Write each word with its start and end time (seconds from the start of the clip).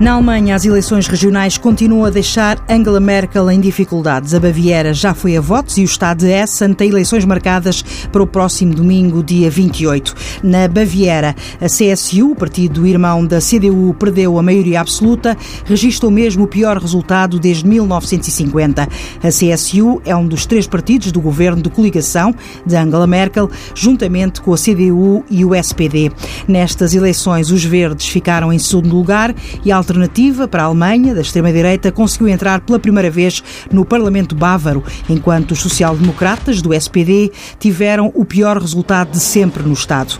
Na 0.00 0.12
Alemanha, 0.12 0.54
as 0.54 0.64
eleições 0.64 1.08
regionais 1.08 1.58
continuam 1.58 2.04
a 2.04 2.10
deixar 2.10 2.64
Angela 2.70 3.00
Merkel 3.00 3.50
em 3.50 3.58
dificuldades. 3.58 4.32
A 4.32 4.38
Baviera 4.38 4.94
já 4.94 5.12
foi 5.12 5.36
a 5.36 5.40
votos 5.40 5.76
e 5.76 5.80
o 5.80 5.84
Estado 5.84 6.20
de 6.20 6.30
Essen 6.30 6.72
tem 6.72 6.88
eleições 6.88 7.24
marcadas 7.24 7.82
para 8.12 8.22
o 8.22 8.26
próximo 8.26 8.72
domingo, 8.72 9.24
dia 9.24 9.50
28. 9.50 10.14
Na 10.44 10.68
Baviera, 10.68 11.34
a 11.60 11.66
CSU, 11.66 12.30
o 12.30 12.36
partido 12.36 12.86
irmão 12.86 13.26
da 13.26 13.40
CDU, 13.40 13.92
perdeu 13.98 14.38
a 14.38 14.42
maioria 14.42 14.80
absoluta, 14.80 15.36
registra 15.64 16.06
o 16.06 16.12
mesmo 16.12 16.46
pior 16.46 16.78
resultado 16.78 17.40
desde 17.40 17.66
1950. 17.66 18.88
A 19.20 19.28
CSU 19.28 20.00
é 20.04 20.14
um 20.14 20.28
dos 20.28 20.46
três 20.46 20.68
partidos 20.68 21.10
do 21.10 21.20
governo 21.20 21.60
de 21.60 21.70
coligação 21.70 22.32
de 22.64 22.76
Angela 22.76 23.08
Merkel, 23.08 23.50
juntamente 23.74 24.40
com 24.40 24.54
a 24.54 24.56
CDU 24.56 25.24
e 25.28 25.44
o 25.44 25.56
SPD. 25.56 26.12
Nestas 26.46 26.94
eleições, 26.94 27.50
os 27.50 27.64
verdes 27.64 28.06
ficaram 28.06 28.52
em 28.52 28.60
segundo 28.60 28.94
lugar 28.94 29.34
e 29.64 29.72
a 29.72 29.87
alternativa 29.88 30.46
para 30.46 30.62
a 30.62 30.66
Alemanha, 30.66 31.14
da 31.14 31.22
extrema-direita, 31.22 31.90
conseguiu 31.90 32.28
entrar 32.28 32.60
pela 32.60 32.78
primeira 32.78 33.10
vez 33.10 33.42
no 33.72 33.84
Parlamento 33.84 34.34
Bávaro, 34.34 34.84
enquanto 35.08 35.52
os 35.52 35.60
social-democratas 35.60 36.60
do 36.60 36.74
SPD 36.74 37.32
tiveram 37.58 38.12
o 38.14 38.24
pior 38.24 38.58
resultado 38.58 39.12
de 39.12 39.20
sempre 39.20 39.62
no 39.62 39.72
Estado. 39.72 40.18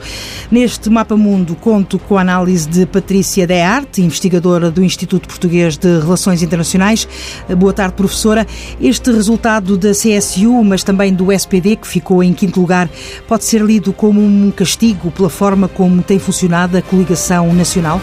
Neste 0.51 0.89
mapa 0.89 1.17
mundo, 1.17 1.55
conto 1.55 1.99
com 1.99 2.17
a 2.17 2.23
análise 2.23 2.67
de 2.67 2.87
Patrícia 2.87 3.47
Dearte, 3.47 4.01
investigadora 4.01 4.71
do 4.71 4.83
Instituto 4.83 5.29
Português 5.29 5.77
de 5.77 5.99
Relações 5.99 6.43
Internacionais. 6.43 7.07
Boa 7.57 7.73
tarde, 7.73 7.95
professora. 7.95 8.47
Este 8.81 9.13
resultado 9.13 9.77
da 9.77 9.91
CSU, 9.91 10.65
mas 10.65 10.83
também 10.83 11.13
do 11.13 11.31
SPD, 11.31 11.77
que 11.77 11.87
ficou 11.87 12.23
em 12.23 12.33
quinto 12.33 12.61
lugar, 12.61 12.89
pode 13.27 13.45
ser 13.45 13.61
lido 13.61 13.93
como 13.93 14.21
um 14.21 14.51
castigo 14.51 15.11
pela 15.11 15.29
forma 15.29 15.69
como 15.69 16.03
tem 16.03 16.19
funcionado 16.19 16.79
a 16.79 16.83
coligação 16.83 17.53
nacional? 17.53 18.01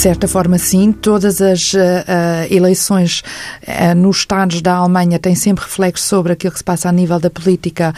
Certa 0.00 0.26
forma, 0.26 0.56
sim. 0.56 0.92
Todas 0.92 1.42
as 1.42 1.74
uh, 1.74 1.76
uh, 1.76 2.54
eleições 2.54 3.22
uh, 3.68 3.94
nos 3.94 4.16
Estados 4.16 4.62
da 4.62 4.76
Alemanha 4.76 5.18
têm 5.18 5.34
sempre 5.34 5.62
reflexo 5.62 6.06
sobre 6.06 6.32
aquilo 6.32 6.52
que 6.52 6.58
se 6.58 6.64
passa 6.64 6.88
a 6.88 6.92
nível 6.92 7.20
da 7.20 7.28
política 7.28 7.94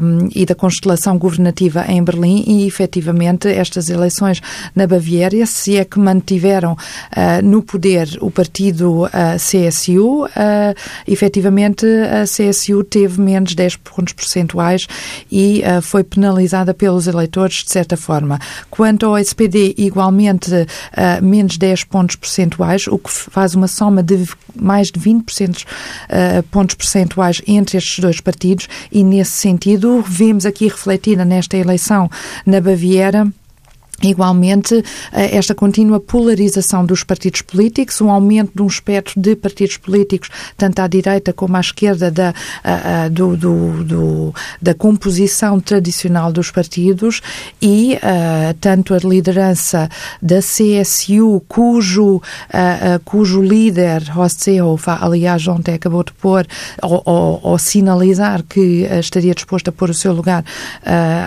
um, 0.00 0.28
e 0.32 0.46
da 0.46 0.54
constelação 0.54 1.18
governativa 1.18 1.84
em 1.88 2.04
Berlim 2.04 2.44
e, 2.46 2.68
efetivamente, 2.68 3.48
estas 3.48 3.90
eleições 3.90 4.40
na 4.76 4.86
Baviera, 4.86 5.44
se 5.44 5.76
é 5.76 5.84
que 5.84 5.98
mantiveram 5.98 6.76
no 7.42 7.62
poder 7.62 8.08
o 8.20 8.30
partido 8.30 9.08
CSU, 9.36 10.26
efetivamente 11.06 11.86
a 11.86 12.24
CSU 12.24 12.82
teve 12.84 13.20
menos 13.20 13.54
10 13.54 13.76
pontos 13.76 14.12
percentuais 14.12 14.86
e 15.30 15.62
foi 15.82 16.02
penalizada 16.02 16.74
pelos 16.74 17.06
eleitores, 17.06 17.64
de 17.64 17.70
certa 17.70 17.96
forma. 17.96 18.38
Quanto 18.70 19.06
ao 19.06 19.18
SPD, 19.18 19.74
igualmente, 19.78 20.50
menos 21.22 21.39
menos 21.40 21.56
10 21.56 21.84
pontos 21.84 22.16
percentuais, 22.16 22.86
o 22.86 22.98
que 22.98 23.10
faz 23.10 23.54
uma 23.54 23.66
soma 23.66 24.02
de 24.02 24.26
mais 24.54 24.90
de 24.90 25.00
20% 25.00 25.62
uh, 25.64 26.42
pontos 26.44 26.74
percentuais 26.74 27.40
entre 27.46 27.78
estes 27.78 27.98
dois 27.98 28.20
partidos. 28.20 28.68
E, 28.92 29.02
nesse 29.02 29.32
sentido, 29.32 30.04
vemos 30.06 30.44
aqui 30.44 30.68
refletida 30.68 31.24
nesta 31.24 31.56
eleição 31.56 32.10
na 32.44 32.60
Baviera 32.60 33.26
Igualmente, 34.02 34.82
eh, 35.12 35.36
esta 35.36 35.54
contínua 35.54 36.00
polarização 36.00 36.86
dos 36.86 37.04
partidos 37.04 37.42
políticos, 37.42 38.00
um 38.00 38.10
aumento 38.10 38.52
de 38.54 38.62
um 38.62 38.66
espectro 38.66 39.20
de 39.20 39.36
partidos 39.36 39.76
políticos, 39.76 40.30
tanto 40.56 40.80
à 40.80 40.86
direita 40.86 41.34
como 41.34 41.56
à 41.56 41.60
esquerda, 41.60 42.10
da, 42.10 42.32
do, 43.10 43.36
do, 43.36 43.84
do, 43.84 44.34
da 44.60 44.74
composição 44.74 45.60
tradicional 45.60 46.32
dos 46.32 46.50
partidos 46.50 47.20
e 47.60 47.94
uh, 47.96 48.54
tanto 48.60 48.94
a 48.94 48.98
liderança 48.98 49.88
da 50.20 50.38
CSU, 50.38 51.42
cujo, 51.48 52.22
cujo 53.04 53.42
líder, 53.42 54.02
Horst 54.16 54.40
Seehofer, 54.40 55.02
aliás, 55.02 55.46
ontem 55.46 55.74
acabou 55.74 56.04
de 56.04 56.12
pôr 56.12 56.46
ou 56.82 57.58
sinalizar 57.58 58.42
que 58.42 58.86
estaria 58.98 59.34
disposto 59.34 59.68
a 59.68 59.72
pôr 59.72 59.90
o 59.90 59.94
seu 59.94 60.12
lugar 60.12 60.44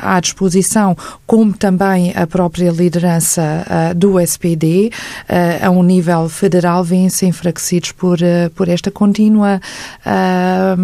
à 0.02 0.20
disposição, 0.20 0.96
como 1.26 1.54
também 1.54 2.14
a 2.16 2.26
própria 2.26 2.63
própria 2.64 2.72
liderança 2.72 3.66
uh, 3.68 3.96
do 3.96 4.20
SPD, 4.20 4.90
uh, 5.30 5.66
a 5.66 5.70
um 5.70 5.84
nível 5.84 6.30
federal, 6.30 6.84
vêm-se 6.84 7.26
enfraquecidos 7.26 7.92
por, 7.92 8.20
uh, 8.20 8.50
por 8.56 8.70
esta 8.70 8.90
contínua 8.92 9.60
eh, 10.06 10.76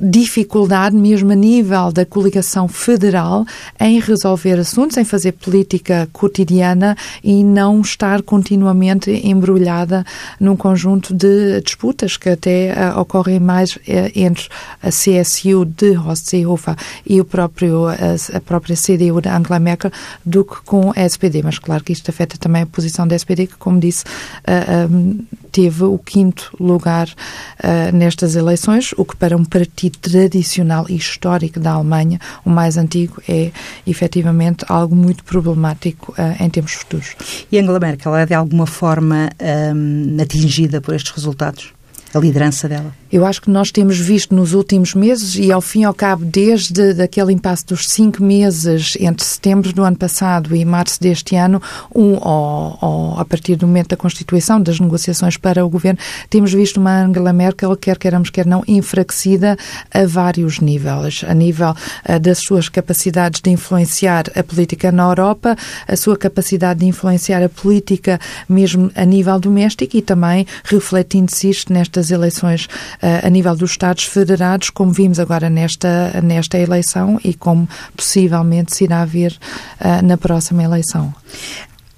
dificuldade, 0.00 0.96
mesmo 0.96 1.30
a 1.32 1.34
nível 1.34 1.92
da 1.92 2.04
coligação 2.04 2.66
federal, 2.66 3.46
em 3.78 4.00
resolver 4.00 4.58
assuntos, 4.58 4.96
em 4.96 5.04
fazer 5.04 5.32
política 5.32 6.08
cotidiana 6.12 6.96
e 7.22 7.44
não 7.44 7.80
estar 7.80 8.22
continuamente 8.22 9.10
embrulhada 9.24 10.04
num 10.40 10.56
conjunto 10.56 11.14
de 11.14 11.60
disputas 11.60 12.16
que 12.16 12.30
até 12.30 12.72
uh, 12.72 13.00
ocorrem 13.00 13.38
mais 13.38 13.76
uh, 13.76 13.80
entre 14.14 14.48
a 14.82 14.88
CSU 14.88 15.64
de 15.64 15.96
Horst 15.96 16.26
Seehofer 16.26 16.76
e 17.06 17.20
o 17.20 17.24
próprio, 17.24 17.86
a 17.88 18.40
própria 18.40 18.76
CDU 18.76 19.20
de 19.20 19.28
Angela 19.28 19.58
Merkel 19.58 19.90
do 20.24 20.44
que 20.44 20.56
com 20.64 20.92
a 20.96 21.04
SPD. 21.04 21.42
Mas 21.42 21.58
claro 21.58 21.84
que 21.84 21.92
isto 21.92 22.10
afeta 22.10 22.36
também 22.38 22.62
a 22.62 22.66
posição 22.66 23.06
da 23.06 23.14
SPD, 23.14 23.46
que, 23.46 23.56
como 23.56 23.78
disse, 23.78 24.04
uh, 24.04 24.92
um, 24.92 25.24
teve 25.50 25.84
o 25.84 25.98
quinto 25.98 26.54
lugar 26.58 27.08
nestas 27.92 28.34
eleições, 28.36 28.94
o 28.96 29.04
que 29.04 29.11
para 29.16 29.36
um 29.36 29.44
partido 29.44 29.98
tradicional 29.98 30.86
e 30.88 30.96
histórico 30.96 31.60
da 31.60 31.72
Alemanha, 31.72 32.18
o 32.44 32.50
mais 32.50 32.76
antigo, 32.76 33.22
é 33.28 33.50
efetivamente 33.86 34.64
algo 34.68 34.94
muito 34.94 35.24
problemático 35.24 36.12
uh, 36.12 36.42
em 36.42 36.48
tempos 36.50 36.72
futuros. 36.72 37.14
E 37.50 37.58
Angela 37.58 37.80
Merkel 37.80 38.16
é 38.16 38.26
de 38.26 38.34
alguma 38.34 38.66
forma 38.66 39.30
um, 39.74 40.20
atingida 40.20 40.80
por 40.80 40.94
estes 40.94 41.12
resultados? 41.12 41.72
A 42.14 42.18
liderança 42.18 42.68
dela? 42.68 42.94
Eu 43.10 43.26
acho 43.26 43.42
que 43.42 43.50
nós 43.50 43.70
temos 43.70 43.98
visto 43.98 44.34
nos 44.34 44.54
últimos 44.54 44.94
meses 44.94 45.34
e 45.36 45.52
ao 45.52 45.60
fim 45.60 45.82
e 45.82 45.84
ao 45.84 45.94
cabo 45.94 46.24
desde 46.24 47.02
aquele 47.02 47.32
impasse 47.32 47.64
dos 47.66 47.88
cinco 47.88 48.22
meses 48.22 48.96
entre 48.98 49.24
setembro 49.24 49.72
do 49.72 49.82
ano 49.82 49.96
passado 49.96 50.54
e 50.56 50.64
março 50.64 51.00
deste 51.00 51.36
ano, 51.36 51.60
um, 51.94 52.14
ou, 52.14 52.78
ou, 52.80 53.18
a 53.18 53.24
partir 53.24 53.56
do 53.56 53.66
momento 53.66 53.88
da 53.88 53.96
constituição 53.96 54.60
das 54.60 54.80
negociações 54.80 55.36
para 55.36 55.64
o 55.64 55.68
governo, 55.68 55.98
temos 56.30 56.52
visto 56.52 56.78
uma 56.80 57.02
Angela 57.02 57.32
Merkel, 57.32 57.76
quer 57.76 57.98
queiramos, 57.98 58.30
quer 58.30 58.46
não, 58.46 58.62
enfraquecida 58.66 59.56
a 59.92 60.06
vários 60.06 60.58
níveis. 60.60 61.22
A 61.26 61.34
nível 61.34 61.70
uh, 61.70 62.18
das 62.18 62.38
suas 62.38 62.68
capacidades 62.68 63.40
de 63.40 63.50
influenciar 63.50 64.24
a 64.34 64.42
política 64.42 64.90
na 64.90 65.04
Europa, 65.04 65.56
a 65.86 65.96
sua 65.96 66.16
capacidade 66.16 66.80
de 66.80 66.86
influenciar 66.86 67.42
a 67.42 67.48
política 67.48 68.18
mesmo 68.48 68.90
a 68.94 69.04
nível 69.04 69.38
doméstico 69.38 69.96
e 69.96 70.02
também 70.02 70.46
refletindo-se 70.64 71.50
isto 71.50 71.72
nestas 72.02 72.10
eleições 72.10 72.68
a 73.00 73.30
nível 73.30 73.54
dos 73.54 73.70
Estados 73.70 74.04
federados, 74.04 74.70
como 74.70 74.92
vimos 74.92 75.20
agora 75.20 75.48
nesta, 75.48 76.20
nesta 76.22 76.58
eleição 76.58 77.18
e 77.24 77.32
como 77.34 77.68
possivelmente 77.96 78.74
se 78.74 78.84
irá 78.84 79.04
ver 79.04 79.36
na 80.02 80.16
próxima 80.16 80.62
eleição. 80.62 81.14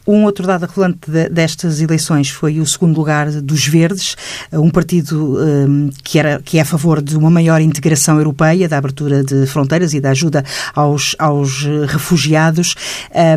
Um 0.06 0.24
outro 0.24 0.46
dado 0.46 0.66
relevante 0.66 1.10
de, 1.10 1.28
destas 1.28 1.80
eleições 1.80 2.28
foi 2.28 2.60
o 2.60 2.66
segundo 2.66 2.96
lugar 2.96 3.30
dos 3.30 3.66
Verdes, 3.66 4.16
um 4.52 4.68
partido 4.68 5.38
um, 5.38 5.90
que, 6.02 6.18
era, 6.18 6.40
que 6.44 6.58
é 6.58 6.60
a 6.60 6.64
favor 6.64 7.00
de 7.00 7.16
uma 7.16 7.30
maior 7.30 7.60
integração 7.60 8.18
europeia, 8.18 8.68
da 8.68 8.76
abertura 8.76 9.24
de 9.24 9.46
fronteiras 9.46 9.94
e 9.94 10.00
da 10.00 10.10
ajuda 10.10 10.44
aos, 10.74 11.16
aos 11.18 11.64
refugiados, 11.86 12.74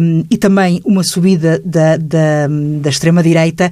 um, 0.02 0.26
e 0.30 0.38
também 0.38 0.82
uma 0.84 1.04
subida 1.04 1.62
da, 1.64 1.96
da, 1.96 2.48
da 2.82 2.90
extrema-direita. 2.90 3.72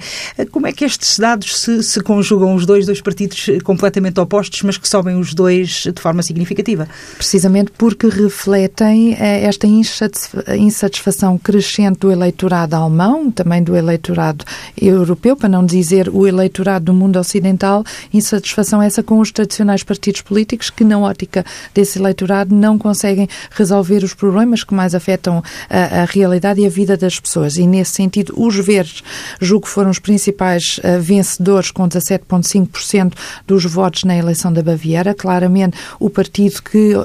Como 0.51 0.67
é 0.67 0.71
que 0.71 0.85
estes 0.85 1.19
dados 1.19 1.59
se, 1.59 1.83
se 1.83 1.99
conjugam, 1.99 2.55
os 2.55 2.65
dois, 2.65 2.85
dois 2.85 3.01
partidos 3.01 3.49
completamente 3.63 4.19
opostos, 4.19 4.61
mas 4.61 4.77
que 4.77 4.87
sobem 4.87 5.17
os 5.17 5.33
dois 5.33 5.83
de 5.93 6.01
forma 6.01 6.23
significativa? 6.23 6.87
Precisamente 7.17 7.71
porque 7.77 8.07
refletem 8.07 9.15
eh, 9.19 9.43
esta 9.43 9.67
insatisfação 9.67 11.37
crescente 11.37 11.99
do 11.99 12.11
eleitorado 12.11 12.84
alemão, 12.85 13.29
também 13.31 13.61
do 13.61 13.75
eleitorado 13.75 14.45
europeu, 14.79 15.35
para 15.35 15.49
não 15.49 15.65
dizer 15.65 16.09
o 16.09 16.27
eleitorado 16.27 16.85
do 16.85 16.93
mundo 16.93 17.19
ocidental, 17.19 17.83
insatisfação 18.13 18.81
essa 18.81 19.03
com 19.03 19.19
os 19.19 19.31
tradicionais 19.31 19.83
partidos 19.83 20.21
políticos 20.21 20.69
que, 20.69 20.83
na 20.83 20.97
ótica 20.99 21.45
desse 21.73 21.99
eleitorado, 21.99 22.53
não 22.53 22.77
conseguem 22.77 23.27
resolver 23.51 24.03
os 24.03 24.13
problemas 24.13 24.63
que 24.63 24.73
mais 24.73 24.95
afetam 24.95 25.43
a, 25.69 26.01
a 26.01 26.05
realidade 26.05 26.61
e 26.61 26.65
a 26.65 26.69
vida 26.69 26.95
das 26.97 27.19
pessoas. 27.19 27.57
E, 27.57 27.67
nesse 27.67 27.91
sentido, 27.91 28.33
os 28.37 28.55
verdes, 28.55 29.03
julgo 29.39 29.65
que 29.65 29.71
foram 29.71 29.89
os 29.89 29.99
principais 29.99 30.79
uh, 30.79 31.01
vencedores, 31.01 31.71
com 31.71 31.87
17,5% 31.87 33.13
dos 33.47 33.65
votos 33.65 34.03
na 34.03 34.15
eleição 34.15 34.51
da 34.51 34.61
Baviera. 34.61 35.13
Claramente, 35.13 35.77
o 35.99 36.09
partido 36.09 36.61
que 36.61 36.95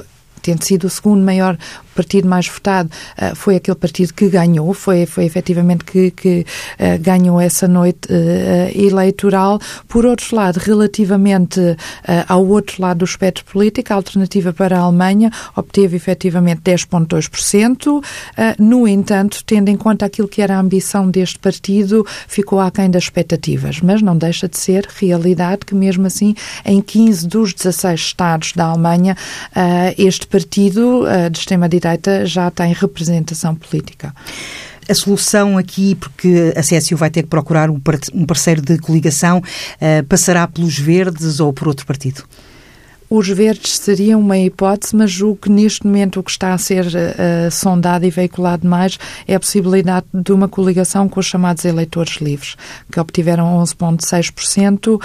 tendo 0.41 0.63
sido 0.63 0.85
o 0.85 0.89
segundo 0.89 1.23
maior 1.23 1.57
partido 2.01 2.27
mais 2.27 2.47
votado 2.47 2.89
uh, 2.89 3.35
foi 3.35 3.55
aquele 3.55 3.77
partido 3.77 4.13
que 4.13 4.27
ganhou, 4.27 4.73
foi, 4.73 5.05
foi 5.05 5.25
efetivamente 5.25 5.83
que, 5.85 6.09
que 6.09 6.45
uh, 6.79 6.99
ganhou 6.99 7.39
essa 7.39 7.67
noite 7.67 8.09
eleitoral. 8.75 9.59
Por 9.87 10.05
outro 10.05 10.35
lado, 10.35 10.57
relativamente 10.57 11.59
ao 12.27 12.45
outro 12.45 12.81
lado 12.81 12.99
do 12.99 13.05
espectro 13.05 13.45
político, 13.45 13.93
a 13.93 13.95
alternativa 13.95 14.51
para 14.51 14.77
a 14.77 14.81
Alemanha 14.81 15.31
obteve 15.55 15.95
efetivamente 15.95 16.61
10,2%. 16.61 18.03
no 18.59 18.87
entanto, 18.87 19.43
tendo 19.45 19.69
em 19.69 19.77
conta 19.77 20.05
aquilo 20.05 20.27
que 20.27 20.41
era 20.41 20.55
a 20.55 20.59
ambição 20.59 21.09
deste 21.09 21.39
partido, 21.39 22.05
ficou 22.27 22.59
aquém 22.59 22.89
das 22.89 23.03
expectativas, 23.03 23.81
mas 23.81 24.01
não 24.01 24.17
deixa 24.17 24.47
de 24.47 24.57
ser 24.57 24.87
realidade 24.97 25.65
que, 25.65 25.75
mesmo 25.75 26.07
assim, 26.07 26.35
em 26.65 26.81
15 26.81 27.27
dos 27.27 27.53
16 27.53 27.99
estados 27.99 28.53
da 28.53 28.65
Alemanha, 28.65 29.15
este 29.97 30.27
partido 30.27 31.05
de 31.31 31.39
extrema-direita 31.39 31.90
já 32.25 32.49
tem 32.51 32.73
representação 32.73 33.55
política. 33.55 34.13
A 34.89 34.93
solução 34.93 35.57
aqui, 35.57 35.95
porque 35.95 36.53
a 36.55 36.61
CSU 36.61 36.97
vai 36.97 37.09
ter 37.09 37.23
que 37.23 37.29
procurar 37.29 37.69
um 37.69 38.25
parceiro 38.25 38.61
de 38.61 38.77
coligação, 38.79 39.41
eh, 39.79 40.01
passará 40.01 40.47
pelos 40.47 40.77
Verdes 40.77 41.39
ou 41.39 41.53
por 41.53 41.67
outro 41.67 41.85
partido? 41.85 42.23
Os 43.13 43.27
verdes 43.27 43.77
seriam 43.77 44.21
uma 44.21 44.37
hipótese, 44.37 44.95
mas 44.95 45.11
julgo 45.11 45.41
que 45.41 45.49
neste 45.51 45.85
momento 45.85 46.21
o 46.21 46.23
que 46.23 46.31
está 46.31 46.53
a 46.53 46.57
ser 46.57 46.85
uh, 46.85 47.51
sondado 47.51 48.05
e 48.05 48.09
veiculado 48.09 48.65
mais 48.65 48.97
é 49.27 49.35
a 49.35 49.39
possibilidade 49.39 50.05
de 50.13 50.31
uma 50.31 50.47
coligação 50.47 51.09
com 51.09 51.19
os 51.19 51.25
chamados 51.25 51.65
eleitores 51.65 52.21
livres, 52.21 52.55
que 52.89 52.97
obtiveram 53.01 53.61
11,6% 53.61 54.95
uh, 54.95 55.01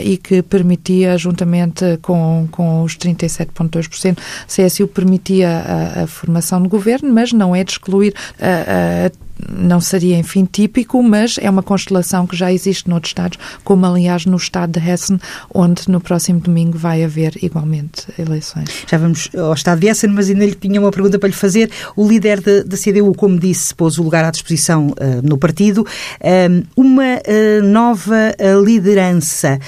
e 0.00 0.16
que 0.16 0.42
permitia, 0.42 1.18
juntamente 1.18 1.98
com, 2.00 2.46
com 2.52 2.84
os 2.84 2.96
37,2%, 2.96 4.16
CSU 4.46 4.86
permitia 4.86 5.48
a, 5.48 6.02
a, 6.04 6.06
formação 6.06 6.62
de 6.62 6.68
governo, 6.68 7.12
mas 7.12 7.32
não 7.32 7.56
é 7.56 7.64
de 7.64 7.72
excluir 7.72 8.14
uh, 8.38 9.29
não 9.48 9.80
seria, 9.80 10.18
enfim, 10.18 10.48
típico, 10.50 11.02
mas 11.02 11.36
é 11.40 11.48
uma 11.48 11.62
constelação 11.62 12.26
que 12.26 12.36
já 12.36 12.52
existe 12.52 12.88
noutros 12.88 13.10
Estados, 13.10 13.38
como 13.64 13.84
aliás 13.86 14.24
no 14.24 14.36
estado 14.36 14.78
de 14.78 14.88
Hessen, 14.88 15.18
onde 15.52 15.88
no 15.88 16.00
próximo 16.00 16.40
domingo 16.40 16.78
vai 16.78 17.02
haver 17.02 17.36
igualmente 17.42 18.06
eleições. 18.18 18.70
Já 18.86 18.98
vamos 18.98 19.28
ao 19.36 19.52
estado 19.52 19.80
de 19.80 19.88
Hessen, 19.88 20.10
mas 20.10 20.28
ainda 20.28 20.44
lhe 20.44 20.54
tinha 20.54 20.80
uma 20.80 20.90
pergunta 20.90 21.18
para 21.18 21.28
lhe 21.28 21.34
fazer. 21.34 21.70
O 21.96 22.06
líder 22.06 22.40
da 22.40 22.76
CDU, 22.76 23.12
como 23.14 23.38
disse, 23.38 23.74
pôs 23.74 23.98
o 23.98 24.02
lugar 24.02 24.24
à 24.24 24.30
disposição 24.30 24.88
uh, 24.88 24.94
no 25.22 25.36
partido. 25.36 25.82
Uh, 25.82 26.66
uma 26.76 27.16
uh, 27.16 27.62
nova 27.64 28.34
liderança 28.64 29.58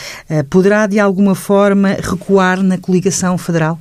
poderá, 0.48 0.86
de 0.86 0.98
alguma 0.98 1.34
forma, 1.34 1.96
recuar 2.00 2.62
na 2.62 2.78
coligação 2.78 3.36
federal? 3.36 3.78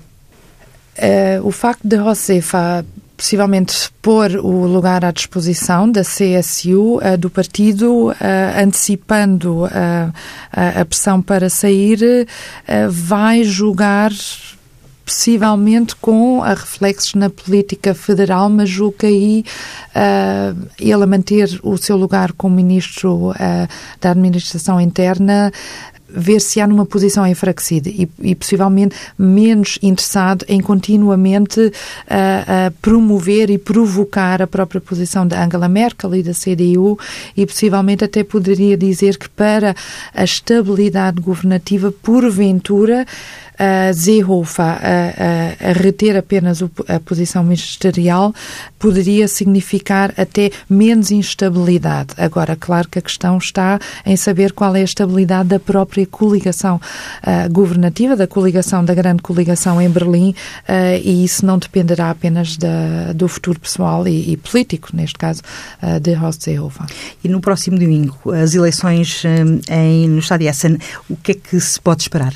o 1.43 1.51
facto 1.51 1.87
de 1.87 1.95
Josefa 1.95 2.85
possivelmente 3.21 3.91
pôr 4.01 4.35
o 4.37 4.65
lugar 4.65 5.05
à 5.05 5.11
disposição 5.11 5.87
da 5.91 6.01
CSU, 6.01 6.97
uh, 6.97 7.15
do 7.19 7.29
partido, 7.29 8.09
uh, 8.09 8.15
antecipando 8.59 9.65
uh, 9.65 9.69
a 10.51 10.83
pressão 10.85 11.21
para 11.21 11.47
sair, 11.47 12.27
vai 12.89 13.43
julgar 13.43 14.11
possivelmente 15.05 15.95
com 15.97 16.39
reflexos 16.39 17.15
na 17.15 17.29
política 17.29 17.93
federal, 17.93 18.49
mas 18.49 18.69
julgo 18.69 18.97
que 18.99 19.05
aí 19.05 19.45
uh, 19.89 20.67
ele 20.79 21.03
a 21.03 21.07
manter 21.07 21.59
o 21.63 21.77
seu 21.77 21.97
lugar 21.97 22.31
como 22.33 22.55
ministro 22.55 23.31
uh, 23.31 23.33
da 23.99 24.11
administração 24.11 24.79
interna 24.79 25.51
ver 26.13 26.39
se 26.39 26.59
há 26.59 26.67
numa 26.67 26.85
posição 26.85 27.25
enfraquecida 27.25 27.89
e, 27.89 28.09
e 28.21 28.35
possivelmente 28.35 28.95
menos 29.17 29.77
interessado 29.81 30.45
em 30.47 30.61
continuamente 30.61 31.59
uh, 31.59 31.69
uh, 31.69 32.71
promover 32.81 33.49
e 33.49 33.57
provocar 33.57 34.41
a 34.41 34.47
própria 34.47 34.81
posição 34.81 35.25
da 35.25 35.43
Angela 35.43 35.67
Merkel 35.67 36.15
e 36.15 36.23
da 36.23 36.33
CDU 36.33 36.97
e 37.35 37.45
possivelmente 37.45 38.03
até 38.03 38.23
poderia 38.23 38.77
dizer 38.77 39.17
que 39.17 39.29
para 39.29 39.75
a 40.13 40.23
estabilidade 40.23 41.21
governativa, 41.21 41.91
porventura, 41.91 43.05
a 43.57 43.93
Seehofer 43.93 44.65
a, 44.65 44.75
a, 44.75 45.69
a, 45.69 45.73
reter 45.73 46.17
apenas 46.17 46.63
a 46.87 46.99
posição 46.99 47.43
ministerial 47.43 48.33
poderia 48.79 49.27
significar 49.27 50.13
até 50.17 50.51
menos 50.69 51.11
instabilidade. 51.11 52.13
Agora, 52.17 52.55
claro 52.55 52.89
que 52.89 52.99
a 52.99 53.01
questão 53.01 53.37
está 53.37 53.79
em 54.05 54.15
saber 54.15 54.53
qual 54.53 54.75
é 54.75 54.81
a 54.81 54.83
estabilidade 54.83 55.49
da 55.49 55.59
própria 55.59 56.05
coligação 56.05 56.77
uh, 56.77 57.51
governativa, 57.51 58.15
da 58.15 58.27
coligação, 58.27 58.83
da 58.83 58.93
grande 58.93 59.21
coligação 59.21 59.81
em 59.81 59.89
Berlim, 59.89 60.31
uh, 60.31 60.99
e 61.03 61.23
isso 61.23 61.45
não 61.45 61.57
dependerá 61.57 62.09
apenas 62.09 62.57
da, 62.57 63.13
do 63.13 63.27
futuro 63.27 63.59
pessoal 63.59 64.07
e, 64.07 64.31
e 64.31 64.37
político, 64.37 64.89
neste 64.93 65.17
caso, 65.17 65.41
uh, 65.83 65.99
de 65.99 66.15
Horst 66.15 66.41
Seehofer. 66.41 66.85
E 67.23 67.29
no 67.29 67.39
próximo 67.39 67.77
domingo, 67.77 68.17
as 68.31 68.55
eleições 68.55 69.23
em, 69.69 70.07
no 70.07 70.19
Estado 70.19 70.41
de 70.41 70.47
Essen, 70.47 70.77
o 71.09 71.15
que 71.15 71.33
é 71.33 71.35
que 71.35 71.59
se 71.59 71.79
pode 71.79 72.01
esperar? 72.01 72.33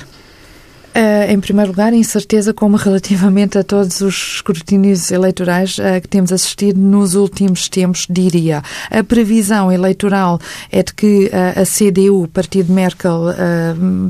Uh, 0.96 1.30
em 1.30 1.38
primeiro 1.38 1.72
lugar, 1.72 1.92
incerteza 1.92 2.54
como 2.54 2.74
relativamente 2.78 3.58
a 3.58 3.62
todos 3.62 4.00
os 4.00 4.36
escrutínios 4.36 5.10
eleitorais 5.10 5.76
uh, 5.76 6.00
que 6.00 6.08
temos 6.08 6.32
assistido 6.32 6.80
nos 6.80 7.14
últimos 7.14 7.68
tempos, 7.68 8.06
diria. 8.08 8.62
A 8.90 9.04
previsão 9.04 9.70
eleitoral 9.70 10.40
é 10.72 10.82
de 10.82 10.94
que 10.94 11.26
uh, 11.26 11.60
a 11.60 11.64
CDU, 11.66 12.22
o 12.22 12.28
Partido 12.28 12.72
Merkel, 12.72 13.26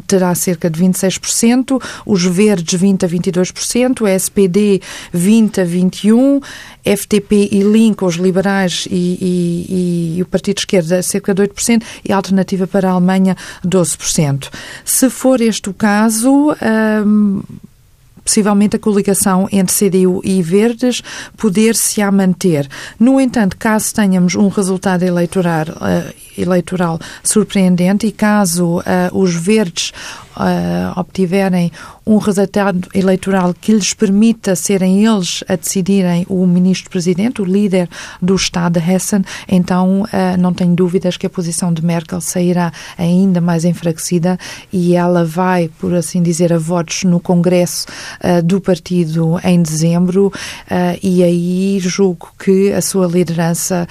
terá 0.06 0.32
cerca 0.36 0.70
de 0.70 0.80
26%, 0.80 1.82
os 2.04 2.22
Verdes 2.24 2.78
20 2.78 3.04
a 3.04 3.08
22%, 3.08 4.02
o 4.02 4.06
SPD 4.06 4.80
20 5.12 5.60
a 5.60 5.66
21%, 5.66 6.42
FTP 6.86 7.48
e 7.50 7.62
Link, 7.62 8.04
os 8.04 8.14
liberais 8.14 8.86
e, 8.88 9.18
e, 9.20 10.16
e, 10.18 10.22
o 10.22 10.26
Partido 10.26 10.56
de 10.56 10.60
Esquerda, 10.60 11.02
cerca 11.02 11.34
de 11.34 11.42
8%, 11.42 11.82
e 12.04 12.12
a 12.12 12.16
alternativa 12.16 12.66
para 12.66 12.88
a 12.88 12.92
Alemanha, 12.92 13.36
12%. 13.66 14.48
Se 14.84 15.10
for 15.10 15.40
este 15.40 15.68
o 15.68 15.74
caso, 15.74 16.54
possivelmente 18.26 18.74
a 18.74 18.78
coligação 18.78 19.48
entre 19.52 19.74
CDU 19.74 20.20
e 20.24 20.42
Verdes 20.42 21.00
poder-se 21.36 22.02
a 22.02 22.10
manter. 22.10 22.68
No 22.98 23.20
entanto, 23.20 23.56
caso 23.56 23.94
tenhamos 23.94 24.34
um 24.34 24.48
resultado 24.48 25.04
eleitoral, 25.04 25.66
uh, 25.68 26.25
eleitoral 26.36 26.98
surpreendente 27.22 28.06
e 28.06 28.12
caso 28.12 28.78
uh, 28.78 28.82
os 29.12 29.34
Verdes 29.34 29.92
uh, 30.36 30.98
obtiverem 30.98 31.72
um 32.06 32.18
resultado 32.18 32.88
eleitoral 32.94 33.52
que 33.52 33.72
lhes 33.72 33.92
permita 33.92 34.54
serem 34.54 35.04
eles 35.04 35.42
a 35.48 35.56
decidirem 35.56 36.24
o 36.28 36.46
ministro-presidente, 36.46 37.42
o 37.42 37.44
líder 37.44 37.88
do 38.22 38.34
Estado 38.36 38.78
Hessen, 38.78 39.24
então 39.48 40.02
uh, 40.02 40.06
não 40.38 40.54
tenho 40.54 40.74
dúvidas 40.74 41.16
que 41.16 41.26
a 41.26 41.30
posição 41.30 41.72
de 41.72 41.84
Merkel 41.84 42.20
sairá 42.20 42.72
ainda 42.96 43.40
mais 43.40 43.64
enfraquecida 43.64 44.38
e 44.72 44.94
ela 44.94 45.24
vai, 45.24 45.68
por 45.80 45.94
assim 45.94 46.22
dizer, 46.22 46.52
a 46.52 46.58
votos 46.58 47.02
no 47.02 47.18
Congresso 47.18 47.86
uh, 48.22 48.42
do 48.42 48.60
partido 48.60 49.40
em 49.42 49.60
dezembro 49.62 50.32
e 51.02 51.22
aí 51.22 51.78
julgo 51.80 52.28
que 52.38 52.72
a 52.72 52.80
sua 52.80 53.06
liderança 53.06 53.86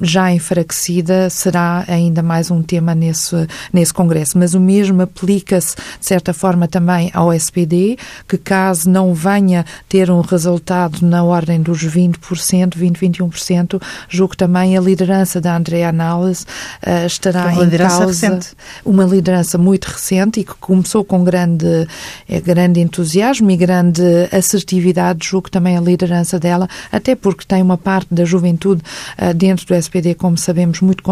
já 0.00 0.32
enfraquecida 0.32 1.30
será 1.30 1.53
ainda 1.86 2.22
mais 2.22 2.50
um 2.50 2.62
tema 2.62 2.94
nesse, 2.94 3.46
nesse 3.72 3.92
Congresso. 3.92 4.38
Mas 4.38 4.54
o 4.54 4.60
mesmo 4.60 5.02
aplica-se, 5.02 5.76
de 5.76 6.06
certa 6.06 6.32
forma, 6.32 6.66
também 6.68 7.10
ao 7.14 7.32
SPD, 7.32 7.96
que 8.28 8.38
caso 8.38 8.88
não 8.88 9.14
venha 9.14 9.64
ter 9.88 10.10
um 10.10 10.20
resultado 10.20 11.06
na 11.06 11.22
ordem 11.22 11.60
dos 11.60 11.84
20%, 11.84 12.76
20, 12.76 12.96
21%, 12.96 13.80
julgo 14.08 14.36
também 14.36 14.76
a 14.76 14.80
liderança 14.80 15.40
da 15.40 15.56
Andrea 15.56 15.92
Nales 15.92 16.42
uh, 16.42 17.06
estará 17.06 17.46
uma 17.46 17.64
em 17.64 17.70
causa. 17.70 18.06
Recente. 18.06 18.48
Uma 18.84 19.04
liderança 19.04 19.58
muito 19.58 19.86
recente 19.86 20.40
e 20.40 20.44
que 20.44 20.54
começou 20.54 21.04
com 21.04 21.22
grande, 21.24 21.86
é, 22.28 22.40
grande 22.40 22.80
entusiasmo 22.80 23.50
e 23.50 23.56
grande 23.56 24.02
assertividade, 24.32 25.26
julgo 25.26 25.50
também 25.50 25.76
a 25.76 25.80
liderança 25.80 26.38
dela, 26.38 26.68
até 26.90 27.14
porque 27.14 27.44
tem 27.46 27.62
uma 27.62 27.76
parte 27.76 28.12
da 28.12 28.24
juventude 28.24 28.82
uh, 29.18 29.34
dentro 29.34 29.66
do 29.66 29.74
SPD, 29.74 30.14
como 30.14 30.36
sabemos, 30.36 30.80
muito 30.80 31.02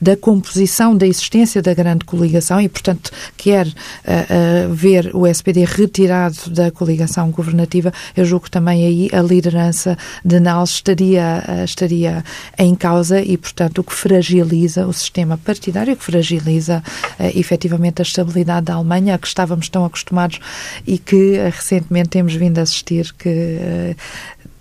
da 0.00 0.16
composição, 0.16 0.96
da 0.96 1.06
existência 1.06 1.62
da 1.62 1.72
grande 1.72 2.04
coligação 2.04 2.60
e, 2.60 2.68
portanto, 2.68 3.10
quer 3.36 3.66
uh, 3.66 4.74
ver 4.74 4.88
ver 4.88 5.10
o 5.14 5.26
SPD 5.26 5.64
retirado 5.64 6.50
da 6.50 6.70
coligação 6.70 7.30
governativa, 7.30 7.92
eu 8.16 8.24
julgo 8.24 8.46
que 8.46 8.50
também 8.50 8.86
aí 8.86 9.08
a 9.12 9.20
liderança 9.20 9.96
de 10.24 10.40
Nals 10.40 10.70
estaria, 10.70 11.44
eh, 11.46 11.64
estaria 11.64 12.24
em 12.58 12.74
causa 12.74 13.20
e, 13.20 13.36
portanto, 13.36 13.78
o 13.78 13.84
que 13.84 13.92
fragiliza 13.92 14.86
o 14.86 14.92
sistema 14.92 15.36
partidário, 15.36 15.96
que 15.96 16.04
fragiliza 16.04 16.82
uh, 17.18 17.38
efetivamente 17.38 18.00
a 18.00 18.02
estabilidade 18.02 18.66
da 18.66 18.74
Alemanha, 18.74 19.14
a 19.14 19.18
que 19.18 19.26
estávamos 19.26 19.68
tão 19.68 19.84
acostumados 19.84 20.40
e 20.86 20.98
que 20.98 21.38
uh, 21.38 21.44
recentemente 21.44 22.10
temos 22.10 22.34
vindo 22.34 22.58
a 22.58 22.62
assistir 22.62 23.12
que 23.12 23.28
uh, 23.28 23.96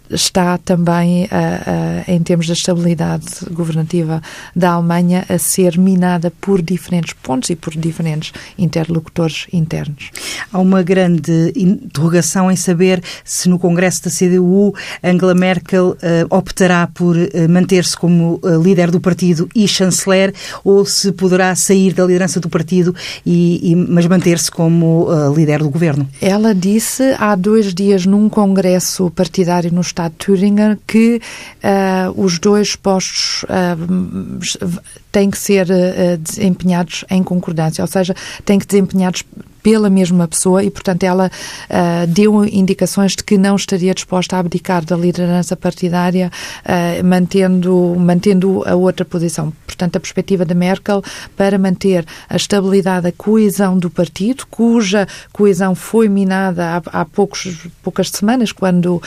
está 0.10 0.58
também, 0.58 1.26
uh, 1.26 1.28
uh, 1.28 2.12
em 2.12 2.22
termos 2.22 2.48
da 2.48 2.54
estabilidade 2.54 3.26
governativa 3.52 4.22
da 4.56 4.72
Alemanha, 4.72 5.26
a 5.30 5.38
ser 5.38 5.78
minada 5.78 6.32
por 6.42 6.62
diferentes 6.62 7.14
pontos 7.14 7.50
e 7.50 7.56
por 7.56 7.76
diferentes 7.76 8.32
interlocutores 8.58 9.48
internos. 9.52 10.12
Há 10.52 10.60
uma 10.60 10.84
grande 10.84 11.52
interrogação 11.56 12.52
em 12.52 12.56
saber 12.56 13.04
se 13.24 13.50
no 13.50 13.60
Congresso 13.60 14.04
da 14.04 14.12
CDU 14.12 14.74
Angela 15.04 15.34
Merkel 15.34 15.90
uh, 15.90 15.98
optará 16.36 16.88
por 16.88 17.16
manter-se 17.50 17.96
como 17.98 18.40
líder 18.64 18.92
do 18.92 19.00
partido 19.00 19.50
e 19.56 19.68
chanceler 19.68 20.34
ou 20.64 20.86
se 20.86 21.12
poderá 21.12 21.54
sair 21.56 21.94
da 21.94 22.06
liderança 22.06 22.40
do 22.40 22.50
partido, 22.50 22.96
e, 23.26 23.72
e 23.72 23.76
mas 23.76 24.06
manter-se 24.06 24.50
como 24.50 25.08
líder 25.36 25.60
do 25.60 25.70
governo. 25.70 26.08
Ela 26.22 26.54
disse 26.54 27.16
há 27.18 27.36
dois 27.36 27.74
dias 27.74 28.06
num 28.06 28.30
congresso 28.30 29.10
partidário 29.12 29.72
no 29.72 29.82
Estado 29.98 30.12
de 30.12 30.18
Thüringen 30.18 30.77
que 30.86 31.20
uh, 31.63 32.22
os 32.22 32.38
dois 32.38 32.75
postos 32.75 33.44
uh, 33.44 34.82
têm 35.12 35.32
que 35.32 35.38
ser 35.38 35.68
uh, 35.70 36.18
desempenhados 36.18 37.04
em 37.10 37.24
concordância, 37.24 37.82
ou 37.82 37.88
seja, 37.88 38.16
têm 38.46 38.60
que 38.60 38.68
desempenhados 38.68 39.24
pela 39.68 39.90
mesma 39.90 40.26
pessoa 40.30 40.64
e, 40.64 40.72
portanto, 40.72 41.04
ela 41.04 41.30
uh, 41.30 42.08
deu 42.08 42.46
indicações 42.46 43.18
de 43.18 43.22
que 43.22 43.38
não 43.38 43.58
estaria 43.58 43.94
disposta 43.94 44.38
a 44.38 44.40
abdicar 44.40 44.86
da 44.86 44.96
liderança 44.96 45.58
partidária, 45.58 46.32
uh, 46.64 47.06
mantendo, 47.06 47.94
mantendo 48.00 48.64
a 48.66 48.76
outra 48.76 49.04
posição. 49.04 49.52
Portanto, 49.66 49.98
a 49.98 50.00
perspectiva 50.00 50.46
de 50.46 50.54
Merkel 50.54 51.04
para 51.36 51.58
manter 51.58 52.06
a 52.30 52.38
estabilidade, 52.38 53.08
a 53.08 53.12
coesão 53.12 53.78
do 53.78 53.90
partido, 53.90 54.46
cuja 54.50 55.06
coesão 55.34 55.76
foi 55.76 56.08
minada 56.08 56.82
há, 56.86 57.02
há 57.02 57.04
poucos, 57.04 57.68
poucas 57.84 58.10
semanas, 58.10 58.54
quando 58.54 58.96
uh, 58.96 59.02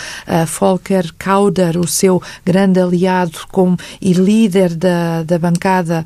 Volker 0.61 1.11
Kauder, 1.17 1.79
o 1.79 1.89
seu 1.89 2.23
grande 2.45 2.79
aliado 2.79 3.39
com, 3.51 3.79
e 3.99 4.13
líder 4.13 4.75
da, 4.75 5.23
da 5.23 5.39
bancada 5.39 6.05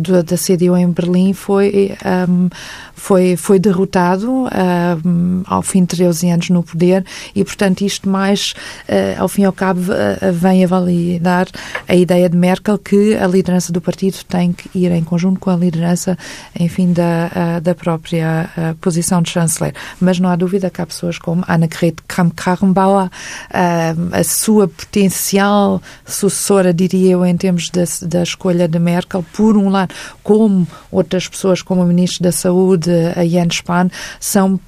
do, 0.00 0.22
da 0.22 0.36
CDU 0.36 0.76
em 0.76 0.90
Berlim, 0.90 1.32
foi, 1.32 1.96
um, 2.28 2.48
foi, 2.94 3.34
foi 3.34 3.58
derrotado 3.80 4.44
uh, 4.44 5.42
ao 5.46 5.62
fim 5.62 5.82
de 5.82 5.88
13 5.88 6.30
anos 6.30 6.50
no 6.50 6.62
poder 6.62 7.04
e, 7.34 7.44
portanto, 7.44 7.82
isto 7.82 8.08
mais, 8.08 8.54
uh, 8.88 9.20
ao 9.20 9.28
fim 9.28 9.42
e 9.42 9.44
ao 9.44 9.52
cabo, 9.52 9.80
uh, 9.80 10.32
vem 10.32 10.64
a 10.64 10.66
validar 10.66 11.46
a 11.88 11.94
ideia 11.94 12.28
de 12.28 12.36
Merkel 12.36 12.78
que 12.78 13.16
a 13.16 13.26
liderança 13.26 13.72
do 13.72 13.80
partido 13.80 14.18
tem 14.28 14.52
que 14.52 14.70
ir 14.78 14.90
em 14.92 15.02
conjunto 15.02 15.40
com 15.40 15.50
a 15.50 15.56
liderança, 15.56 16.16
enfim, 16.58 16.92
da, 16.92 17.60
da 17.60 17.74
própria 17.74 18.50
posição 18.80 19.22
de 19.22 19.30
chanceler. 19.30 19.74
Mas 20.00 20.18
não 20.18 20.28
há 20.28 20.36
dúvida 20.36 20.70
que 20.70 20.80
há 20.80 20.86
pessoas 20.86 21.18
como 21.18 21.44
Annegret 21.46 21.96
Kramp-Karrenbauer, 22.06 23.10
a 23.50 24.24
sua 24.24 24.68
potencial 24.68 25.82
sucessora, 26.04 26.72
diria 26.72 27.12
eu, 27.12 27.24
em 27.24 27.36
termos 27.36 27.70
da, 27.70 27.84
da 28.02 28.22
escolha 28.22 28.68
de 28.68 28.78
Merkel, 28.78 29.24
por 29.32 29.56
um 29.56 29.68
lado, 29.68 29.94
como 30.22 30.66
outras 30.90 31.28
pessoas, 31.28 31.62
como 31.62 31.82
o 31.82 31.86
Ministro 31.86 32.22
da 32.22 32.32
Saúde, 32.32 32.90
a 33.16 33.24
Jens 33.26 33.59
Spahn, 33.60 33.88
são 34.18 34.60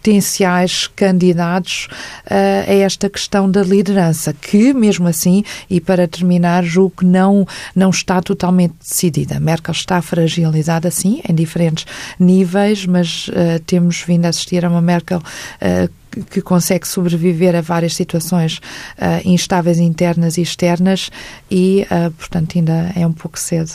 potenciais 0.00 0.86
candidatos 0.96 1.86
uh, 2.24 2.70
a 2.70 2.74
esta 2.74 3.10
questão 3.10 3.50
da 3.50 3.62
liderança, 3.62 4.32
que 4.32 4.72
mesmo 4.72 5.06
assim, 5.06 5.44
e 5.68 5.78
para 5.78 6.08
terminar, 6.08 6.64
julgo 6.64 6.94
que 6.98 7.04
não, 7.04 7.46
não 7.76 7.90
está 7.90 8.20
totalmente 8.22 8.74
decidida. 8.80 9.38
Merkel 9.38 9.72
está 9.72 10.00
fragilizada, 10.00 10.90
sim, 10.90 11.20
em 11.28 11.34
diferentes 11.34 11.86
níveis, 12.18 12.86
mas 12.86 13.28
uh, 13.28 13.60
temos 13.66 14.00
vindo 14.00 14.24
a 14.24 14.30
assistir 14.30 14.64
a 14.64 14.70
uma 14.70 14.80
Merkel 14.80 15.18
uh, 15.18 15.99
que 16.30 16.40
consegue 16.40 16.86
sobreviver 16.86 17.54
a 17.54 17.60
várias 17.60 17.94
situações 17.94 18.58
uh, 18.98 19.20
instáveis 19.24 19.78
internas 19.78 20.36
e 20.36 20.42
externas 20.42 21.10
e, 21.50 21.86
uh, 21.90 22.10
portanto, 22.12 22.58
ainda 22.58 22.92
é 22.96 23.06
um 23.06 23.12
pouco 23.12 23.38
cedo. 23.38 23.70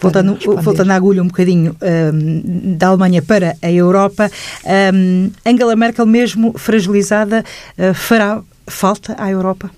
Voltando, 0.00 0.38
voltando 0.62 0.90
à 0.90 0.94
agulha 0.94 1.22
um 1.22 1.28
bocadinho 1.28 1.76
um, 1.80 2.76
da 2.76 2.88
Alemanha 2.88 3.22
para 3.22 3.56
a 3.62 3.70
Europa, 3.70 4.30
um, 4.94 5.30
Angela 5.44 5.76
Merkel, 5.76 6.06
mesmo 6.06 6.58
fragilizada, 6.58 7.44
uh, 7.78 7.94
fará 7.94 8.42
falta 8.66 9.14
à 9.18 9.30
Europa? 9.30 9.70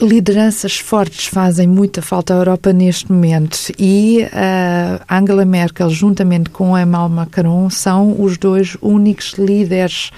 Lideranças 0.00 0.78
fortes 0.78 1.24
fazem 1.24 1.66
muita 1.66 2.02
falta 2.02 2.34
à 2.34 2.36
Europa 2.36 2.70
neste 2.70 3.10
momento 3.10 3.72
e 3.78 4.24
uh, 4.24 5.02
Angela 5.08 5.46
Merkel, 5.46 5.88
juntamente 5.88 6.50
com 6.50 6.76
Emmanuel 6.76 7.08
Macron, 7.08 7.70
são 7.70 8.14
os 8.20 8.36
dois 8.36 8.76
únicos 8.82 9.32
líderes 9.38 10.10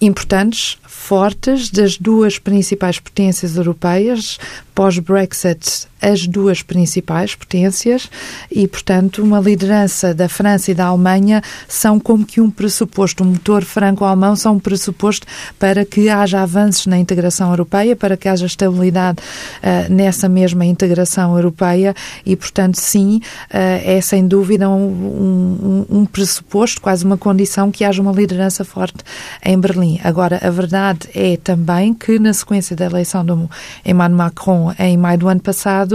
importantes, 0.00 0.78
fortes, 0.86 1.68
das 1.68 1.98
duas 1.98 2.38
principais 2.38 2.98
potências 2.98 3.56
europeias, 3.56 4.38
pós-Brexit 4.74 5.86
as 6.04 6.26
duas 6.26 6.62
principais 6.62 7.34
potências 7.34 8.10
e, 8.50 8.68
portanto, 8.68 9.22
uma 9.22 9.40
liderança 9.40 10.12
da 10.12 10.28
França 10.28 10.70
e 10.70 10.74
da 10.74 10.86
Alemanha 10.86 11.42
são 11.66 11.98
como 11.98 12.26
que 12.26 12.42
um 12.42 12.50
pressuposto, 12.50 13.24
um 13.24 13.28
motor 13.28 13.64
franco-alemão 13.64 14.36
são 14.36 14.54
um 14.56 14.58
pressuposto 14.58 15.26
para 15.58 15.84
que 15.84 16.10
haja 16.10 16.42
avanços 16.42 16.86
na 16.86 16.98
integração 16.98 17.50
europeia, 17.50 17.96
para 17.96 18.16
que 18.16 18.28
haja 18.28 18.44
estabilidade 18.44 19.18
uh, 19.20 19.92
nessa 19.92 20.28
mesma 20.28 20.66
integração 20.66 21.34
europeia 21.34 21.94
e, 22.26 22.36
portanto, 22.36 22.74
sim, 22.74 23.16
uh, 23.16 23.80
é 23.82 24.00
sem 24.02 24.28
dúvida 24.28 24.68
um, 24.68 25.86
um, 25.90 26.00
um 26.00 26.04
pressuposto, 26.04 26.82
quase 26.82 27.04
uma 27.04 27.16
condição 27.16 27.70
que 27.70 27.84
haja 27.84 28.02
uma 28.02 28.12
liderança 28.12 28.64
forte 28.64 28.98
em 29.42 29.58
Berlim. 29.58 29.98
Agora, 30.04 30.38
a 30.42 30.50
verdade 30.50 31.08
é 31.14 31.38
também 31.38 31.94
que, 31.94 32.18
na 32.18 32.32
sequência 32.32 32.76
da 32.76 32.84
eleição 32.84 33.24
do 33.24 33.48
Emmanuel 33.84 34.16
Macron 34.16 34.74
em 34.78 34.96
maio 34.96 35.18
do 35.18 35.28
ano 35.28 35.40
passado, 35.40 35.93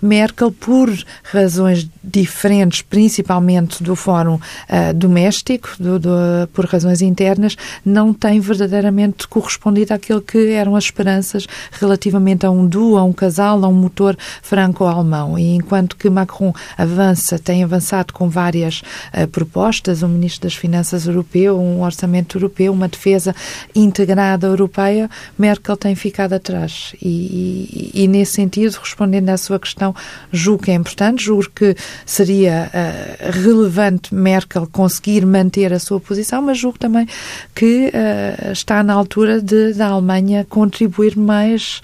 Merkel, 0.00 0.50
por 0.50 0.90
razões 1.22 1.88
diferentes, 2.02 2.82
principalmente 2.82 3.82
do 3.82 3.96
Fórum 3.96 4.34
uh, 4.34 4.94
Doméstico, 4.94 5.70
do, 5.78 5.98
do, 5.98 6.10
por 6.52 6.66
razões 6.66 7.00
internas, 7.00 7.56
não 7.84 8.12
tem 8.12 8.40
verdadeiramente 8.40 9.26
correspondido 9.26 9.94
àquilo 9.94 10.20
que 10.20 10.52
eram 10.52 10.76
as 10.76 10.84
esperanças 10.84 11.46
relativamente 11.72 12.44
a 12.44 12.50
um 12.50 12.66
duo, 12.66 12.98
a 12.98 13.04
um 13.04 13.12
casal, 13.12 13.64
a 13.64 13.68
um 13.68 13.72
motor 13.72 14.16
franco-alemão. 14.42 15.38
E 15.38 15.54
enquanto 15.54 15.96
que 15.96 16.10
Macron 16.10 16.52
avança, 16.76 17.38
tem 17.38 17.64
avançado 17.64 18.12
com 18.12 18.28
várias 18.28 18.82
uh, 19.12 19.26
propostas, 19.28 20.02
um 20.02 20.08
Ministro 20.08 20.42
das 20.42 20.54
Finanças 20.54 21.06
europeu, 21.06 21.58
um 21.58 21.82
orçamento 21.82 22.36
europeu, 22.36 22.72
uma 22.72 22.88
defesa 22.88 23.34
integrada 23.74 24.46
europeia, 24.46 25.10
Merkel 25.38 25.76
tem 25.76 25.94
ficado 25.94 26.34
atrás. 26.34 26.94
E, 27.00 27.90
e, 27.94 28.04
e 28.04 28.08
nesse 28.08 28.32
sentido, 28.32 28.78
respondendo 28.80 29.28
à 29.34 29.36
sua 29.36 29.58
questão, 29.58 29.94
julgo 30.32 30.64
que 30.64 30.70
é 30.70 30.74
importante, 30.74 31.24
julgo 31.24 31.48
que 31.54 31.76
seria 32.06 32.70
uh, 32.72 33.30
relevante 33.42 34.14
Merkel 34.14 34.66
conseguir 34.70 35.26
manter 35.26 35.72
a 35.72 35.78
sua 35.78 36.00
posição, 36.00 36.40
mas 36.40 36.58
julgo 36.58 36.78
também 36.78 37.06
que 37.54 37.88
uh, 37.88 38.52
está 38.52 38.82
na 38.82 38.94
altura 38.94 39.40
de, 39.40 39.74
da 39.74 39.88
Alemanha 39.88 40.46
contribuir 40.48 41.16
mais 41.16 41.80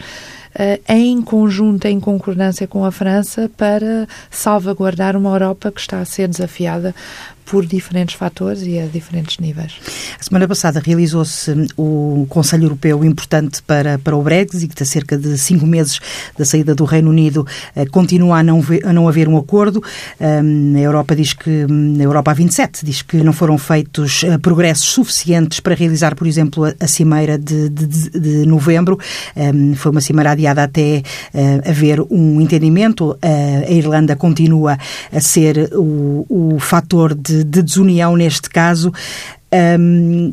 Uh, 0.50 0.82
em 0.88 1.22
conjunto, 1.22 1.84
em 1.84 2.00
concordância 2.00 2.66
com 2.66 2.84
a 2.84 2.90
França, 2.90 3.48
para 3.56 4.08
salvaguardar 4.32 5.16
uma 5.16 5.30
Europa 5.30 5.70
que 5.70 5.80
está 5.80 6.00
a 6.00 6.04
ser 6.04 6.26
desafiada 6.26 6.92
por 7.50 7.66
diferentes 7.66 8.14
fatores 8.14 8.62
e 8.62 8.78
a 8.78 8.86
diferentes 8.86 9.38
níveis. 9.38 9.72
A 10.18 10.22
semana 10.22 10.46
passada 10.46 10.78
realizou-se 10.78 11.50
o 11.76 12.24
Conselho 12.28 12.66
Europeu 12.66 13.04
importante 13.04 13.60
para, 13.60 13.98
para 13.98 14.16
o 14.16 14.22
Brexit, 14.22 14.80
a 14.80 14.86
cerca 14.86 15.18
de 15.18 15.36
cinco 15.36 15.66
meses 15.66 15.98
da 16.38 16.44
saída 16.44 16.76
do 16.76 16.84
Reino 16.84 17.10
Unido 17.10 17.44
eh, 17.74 17.86
continua 17.86 18.38
a 18.38 18.42
não, 18.44 18.60
ver, 18.60 18.86
a 18.86 18.92
não 18.92 19.08
haver 19.08 19.26
um 19.26 19.36
acordo. 19.36 19.82
Um, 20.20 20.76
a 20.76 20.80
Europa 20.80 21.16
diz 21.16 21.32
que, 21.32 21.66
a 21.98 22.02
Europa 22.02 22.30
a 22.30 22.34
27 22.34 22.84
diz 22.84 23.02
que 23.02 23.16
não 23.16 23.32
foram 23.32 23.58
feitos 23.58 24.22
uh, 24.22 24.38
progressos 24.38 24.86
suficientes 24.86 25.58
para 25.58 25.74
realizar, 25.74 26.14
por 26.14 26.28
exemplo, 26.28 26.64
a, 26.78 26.86
cimeira 26.86 27.36
de, 27.36 27.68
de, 27.68 28.10
de 28.10 28.46
novembro. 28.46 28.96
Um, 29.36 29.74
foi 29.74 29.90
uma 29.90 30.00
cimeira 30.00 30.30
adiada 30.30 30.62
até 30.62 31.02
haver 31.66 32.00
um 32.10 32.40
entendimento. 32.40 33.18
A 33.22 33.70
Irlanda 33.70 34.14
continua 34.14 34.78
a 35.12 35.20
ser 35.20 35.70
o, 35.74 36.26
o 36.28 36.58
fator 36.60 37.14
de 37.14 37.39
de, 37.44 37.62
desunião 37.62 38.16
neste 38.16 38.48
caso. 38.48 38.92
Um, 39.52 40.32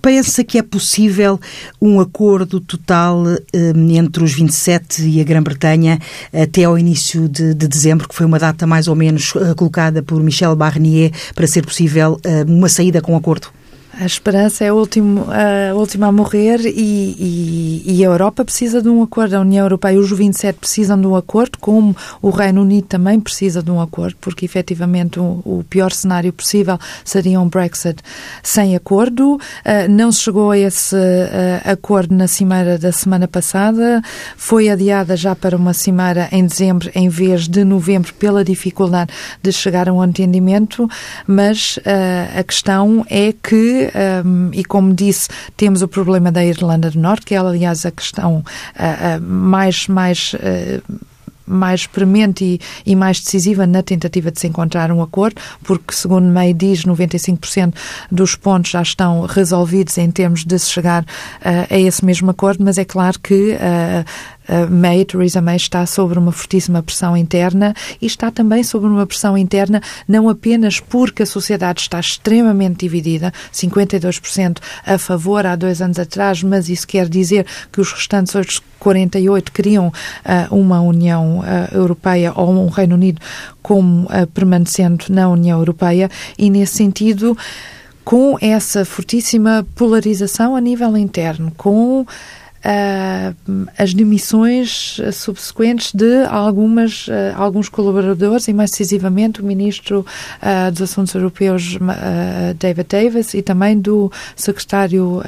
pensa 0.00 0.44
que 0.44 0.58
é 0.58 0.62
possível 0.62 1.40
um 1.80 2.00
acordo 2.00 2.60
total 2.60 3.24
um, 3.24 3.90
entre 3.90 4.22
os 4.22 4.32
27 4.32 5.02
e 5.08 5.20
a 5.20 5.24
Grã-Bretanha 5.24 5.98
até 6.32 6.64
ao 6.64 6.78
início 6.78 7.28
de, 7.28 7.54
de, 7.54 7.68
dezembro, 7.68 8.08
que 8.08 8.14
foi 8.14 8.26
uma 8.26 8.38
data 8.38 8.66
mais 8.66 8.88
ou 8.88 8.94
menos 8.94 9.34
uh, 9.34 9.54
colocada 9.56 10.02
por 10.02 10.22
Michel 10.22 10.54
Barnier 10.54 11.10
para 11.34 11.46
ser 11.46 11.64
possível 11.64 12.20
uh, 12.24 12.50
uma 12.50 12.68
saída 12.68 13.00
com 13.00 13.16
acordo? 13.16 13.48
A 13.92 14.06
esperança 14.06 14.64
é 14.64 14.68
a, 14.68 14.72
a 14.72 15.74
última 15.74 16.06
a 16.06 16.12
morrer 16.12 16.60
e, 16.66 16.72
e, 16.76 17.82
e, 17.84 18.04
a 18.04 18.08
Europa 18.08 18.44
precisa 18.44 18.80
de 18.80 18.88
um 18.88 19.02
acordo, 19.02 19.34
a 19.34 19.40
União 19.40 19.64
Europeia, 19.64 19.98
os 19.98 20.10
27 20.10 20.56
precisam 20.56 21.00
de 21.00 21.06
um 21.06 21.16
acordo, 21.16 21.58
como 21.58 21.96
o 22.22 22.30
Reino 22.30 22.62
Unido 22.62 22.86
também 22.86 23.18
precisa 23.18 23.62
de 23.62 23.70
um 23.70 23.80
acordo, 23.80 24.16
porque 24.20 24.44
efetivamente 24.44 25.18
o, 25.18 25.42
o 25.44 25.64
pior 25.68 25.90
cenário 25.90 26.32
possível 26.32 26.78
seria 27.04 27.40
um 27.40 27.48
Brexit 27.48 28.00
sem 28.42 28.76
acordo. 28.76 29.34
Uh, 29.34 29.90
não 29.90 30.12
se 30.12 30.20
chegou 30.20 30.52
a 30.52 30.58
esse 30.58 30.94
uh, 30.94 31.70
acordo 31.70 32.14
na 32.14 32.28
cimeira 32.28 32.78
da 32.78 32.92
semana 32.92 33.26
passada, 33.26 34.00
foi 34.36 34.68
adiada 34.68 35.16
já 35.16 35.34
para 35.34 35.56
uma 35.56 35.72
cimeira 35.72 36.28
em 36.30 36.46
dezembro 36.46 36.90
em 36.94 37.08
vez 37.08 37.48
de 37.48 37.64
novembro 37.64 38.14
pela 38.14 38.44
dificuldade 38.44 39.12
de 39.42 39.50
chegar 39.50 39.88
a 39.88 39.92
um 39.92 40.04
entendimento, 40.04 40.88
mas 41.26 41.78
uh, 41.78 42.38
a 42.38 42.44
questão 42.44 43.04
é 43.10 43.32
que 43.32 43.87
um, 44.24 44.50
e 44.52 44.64
como 44.64 44.94
disse, 44.94 45.28
temos 45.56 45.82
o 45.82 45.88
problema 45.88 46.30
da 46.30 46.44
Irlanda 46.44 46.90
do 46.90 46.98
Norte, 46.98 47.26
que 47.26 47.34
é, 47.34 47.38
aliás, 47.38 47.84
a 47.86 47.90
questão 47.90 48.38
uh, 48.38 48.40
uh, 48.40 49.22
mais, 49.22 49.86
mais 49.88 50.34
uh, 50.34 50.98
mais 51.48 51.86
premente 51.86 52.44
e, 52.44 52.60
e, 52.84 52.94
mais 52.94 53.20
decisiva 53.20 53.66
na 53.66 53.82
tentativa 53.82 54.30
de 54.30 54.38
se 54.38 54.46
encontrar 54.46 54.92
um 54.92 55.02
acordo, 55.02 55.40
porque, 55.64 55.94
segundo 55.94 56.26
May 56.26 56.52
diz, 56.52 56.84
95% 56.84 57.74
dos 58.12 58.34
pontos 58.34 58.70
já 58.70 58.82
estão 58.82 59.22
resolvidos 59.22 59.96
em 59.98 60.10
termos 60.10 60.44
de 60.44 60.58
se 60.58 60.70
chegar 60.70 61.02
uh, 61.02 61.06
a 61.70 61.78
esse 61.78 62.04
mesmo 62.04 62.30
acordo, 62.30 62.62
mas 62.62 62.76
é 62.76 62.84
claro 62.84 63.18
que 63.18 63.52
uh, 63.52 64.04
May, 64.70 65.04
Theresa 65.04 65.40
May, 65.40 65.56
está 65.56 65.84
sob 65.86 66.18
uma 66.18 66.32
fortíssima 66.32 66.82
pressão 66.82 67.16
interna 67.16 67.74
e 68.00 68.06
está 68.06 68.30
também 68.30 68.62
sob 68.62 68.86
uma 68.86 69.06
pressão 69.06 69.36
interna 69.36 69.82
não 70.06 70.28
apenas 70.28 70.80
porque 70.80 71.22
a 71.22 71.26
sociedade 71.26 71.80
está 71.80 72.00
extremamente 72.00 72.80
dividida, 72.80 73.32
52% 73.52 74.58
a 74.86 74.98
favor 74.98 75.46
há 75.46 75.54
dois 75.56 75.82
anos 75.82 75.98
atrás, 75.98 76.42
mas 76.42 76.68
isso 76.68 76.86
quer 76.86 77.08
dizer 77.08 77.46
que 77.72 77.80
os 77.80 77.92
restantes 77.92 78.34
outros 78.34 78.62
48 78.78 79.52
queriam 79.52 79.88
uh, 79.88 80.54
uma 80.54 80.80
União 80.80 81.40
uh, 81.40 81.74
Europeia 81.74 82.32
ou 82.34 82.50
um 82.50 82.68
Reino 82.68 82.94
Unido 82.94 83.20
como 83.62 84.04
uh, 84.04 84.26
permanecendo 84.32 85.06
na 85.10 85.28
União 85.28 85.58
Europeia. 85.58 86.10
E 86.38 86.48
nesse 86.48 86.76
sentido 86.76 87.36
com 88.04 88.38
essa 88.40 88.84
fortíssima 88.86 89.66
polarização 89.74 90.56
a 90.56 90.60
nível 90.60 90.96
interno, 90.96 91.52
com 91.56 92.06
uh, 92.64 93.68
as 93.76 93.94
demissões 93.94 95.00
subsequentes 95.12 95.92
de 95.92 96.24
algumas, 96.24 97.08
uh, 97.08 97.12
alguns 97.36 97.68
colaboradores 97.68 98.48
e, 98.48 98.52
mais 98.52 98.70
decisivamente, 98.70 99.40
o 99.40 99.44
Ministro 99.44 100.04
uh, 100.42 100.70
dos 100.70 100.82
Assuntos 100.82 101.14
Europeus, 101.14 101.78
David 102.58 102.88
Davis, 102.88 103.34
e 103.34 103.42
também 103.42 103.78
do 103.78 104.10
Secretário 104.36 105.22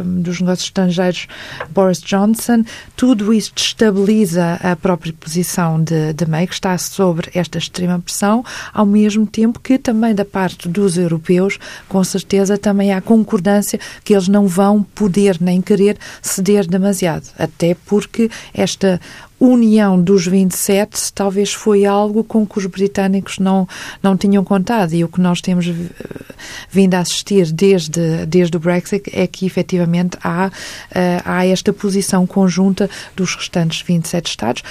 dos 0.00 0.40
Negócios 0.40 0.68
Estrangeiros, 0.68 1.26
Boris 1.70 2.00
Johnson. 2.00 2.64
Tudo 2.96 3.32
isso 3.32 3.52
destabiliza 3.54 4.58
a 4.62 4.76
própria 4.76 5.12
posição 5.12 5.82
de, 5.82 6.12
de 6.12 6.26
May, 6.26 6.46
que 6.46 6.54
está 6.54 6.76
sobre 6.78 7.30
esta 7.34 7.58
extrema 7.58 7.98
pressão, 7.98 8.44
ao 8.72 8.86
mesmo 8.86 9.26
tempo 9.26 9.60
que 9.60 9.78
também 9.78 10.14
da 10.14 10.24
parte 10.24 10.68
dos 10.68 10.96
europeus, 10.96 11.58
com 11.88 12.02
certeza, 12.02 12.58
também 12.58 12.92
há 12.92 13.00
concordância 13.00 13.78
que 14.02 14.14
eles 14.14 14.28
não 14.28 14.46
vão 14.46 14.82
poder 14.82 15.38
nem 15.40 15.60
querer 15.60 15.96
ceder 16.22 16.63
demasiado, 16.66 17.30
até 17.38 17.76
porque 17.86 18.30
esta 18.52 19.00
união 19.38 20.00
dos 20.00 20.26
27 20.26 21.12
talvez 21.12 21.52
foi 21.52 21.84
algo 21.84 22.24
com 22.24 22.46
que 22.46 22.58
os 22.58 22.66
britânicos 22.66 23.38
não, 23.38 23.68
não 24.02 24.16
tinham 24.16 24.44
contado 24.44 24.94
e 24.94 25.04
o 25.04 25.08
que 25.08 25.20
nós 25.20 25.40
temos 25.40 25.66
vindo 26.70 26.94
a 26.94 27.00
assistir 27.00 27.52
desde, 27.52 28.26
desde 28.26 28.56
o 28.56 28.60
Brexit 28.60 29.10
é 29.12 29.26
que 29.26 29.44
efetivamente 29.44 30.16
há, 30.22 30.50
eh, 30.94 31.20
há 31.24 31.46
esta 31.46 31.72
posição 31.72 32.26
conjunta 32.26 32.88
dos 33.14 33.34
restantes 33.34 33.82
27 33.82 34.30
Estados. 34.30 34.62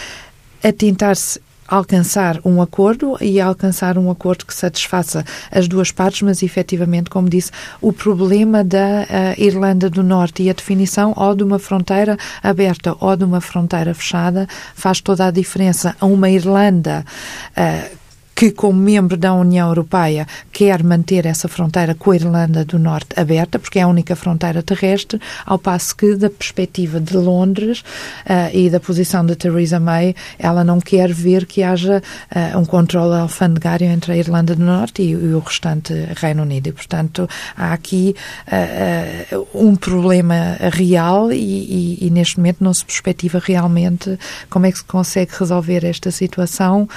A 0.63 0.71
tentar-se 0.71 1.39
alcançar 1.67 2.39
um 2.45 2.61
acordo 2.61 3.17
e 3.21 3.39
alcançar 3.39 3.97
um 3.97 4.09
acordo 4.09 4.45
que 4.45 4.53
satisfaça 4.53 5.25
as 5.51 5.67
duas 5.67 5.91
partes, 5.91 6.21
mas 6.21 6.43
efetivamente, 6.43 7.09
como 7.09 7.29
disse, 7.29 7.51
o 7.81 7.91
problema 7.91 8.63
da 8.63 9.03
uh, 9.03 9.41
Irlanda 9.41 9.89
do 9.89 10.03
Norte 10.03 10.43
e 10.43 10.49
a 10.49 10.53
definição 10.53 11.13
ou 11.15 11.35
de 11.35 11.43
uma 11.43 11.59
fronteira 11.59 12.17
aberta 12.41 12.95
ou 12.99 13.15
de 13.15 13.23
uma 13.23 13.41
fronteira 13.41 13.93
fechada 13.93 14.47
faz 14.75 15.01
toda 15.01 15.27
a 15.27 15.31
diferença. 15.31 15.95
A 15.99 16.05
uma 16.05 16.29
Irlanda 16.29 17.05
uh, 17.57 18.02
que, 18.35 18.51
como 18.51 18.79
membro 18.79 19.15
da 19.15 19.33
União 19.33 19.67
Europeia, 19.67 20.27
quer 20.51 20.83
manter 20.83 21.25
essa 21.25 21.47
fronteira 21.47 21.93
com 21.93 22.11
a 22.11 22.15
Irlanda 22.15 22.65
do 22.65 22.79
Norte 22.79 23.19
aberta, 23.19 23.59
porque 23.59 23.79
é 23.79 23.83
a 23.83 23.87
única 23.87 24.15
fronteira 24.15 24.63
terrestre, 24.63 25.19
ao 25.45 25.59
passo 25.59 25.95
que, 25.95 26.15
da 26.15 26.29
perspectiva 26.29 26.99
de 26.99 27.15
Londres 27.15 27.81
uh, 28.25 28.55
e 28.55 28.69
da 28.69 28.79
posição 28.79 29.25
de 29.25 29.35
Theresa 29.35 29.79
May, 29.79 30.15
ela 30.39 30.63
não 30.63 30.79
quer 30.79 31.11
ver 31.13 31.45
que 31.45 31.63
haja 31.63 32.01
uh, 32.35 32.59
um 32.59 32.65
controle 32.65 33.15
alfandegário 33.15 33.87
entre 33.87 34.13
a 34.13 34.17
Irlanda 34.17 34.55
do 34.55 34.63
Norte 34.63 35.01
e, 35.01 35.11
e, 35.11 35.33
o 35.33 35.39
restante 35.39 35.93
Reino 36.15 36.43
Unido. 36.43 36.67
E, 36.67 36.71
portanto, 36.71 37.27
há 37.55 37.73
aqui 37.73 38.15
uh, 38.47 39.47
um 39.53 39.75
problema 39.75 40.57
real 40.71 41.31
e, 41.31 41.37
e, 41.37 42.07
e, 42.07 42.09
neste 42.09 42.37
momento 42.37 42.63
não 42.63 42.73
se 42.73 42.83
perspectiva 42.83 43.41
realmente 43.43 44.17
como 44.49 44.65
é 44.65 44.71
que 44.71 44.77
se 44.79 44.83
consegue 44.83 45.31
resolver 45.37 45.85
esta 45.85 46.11
situação, 46.11 46.87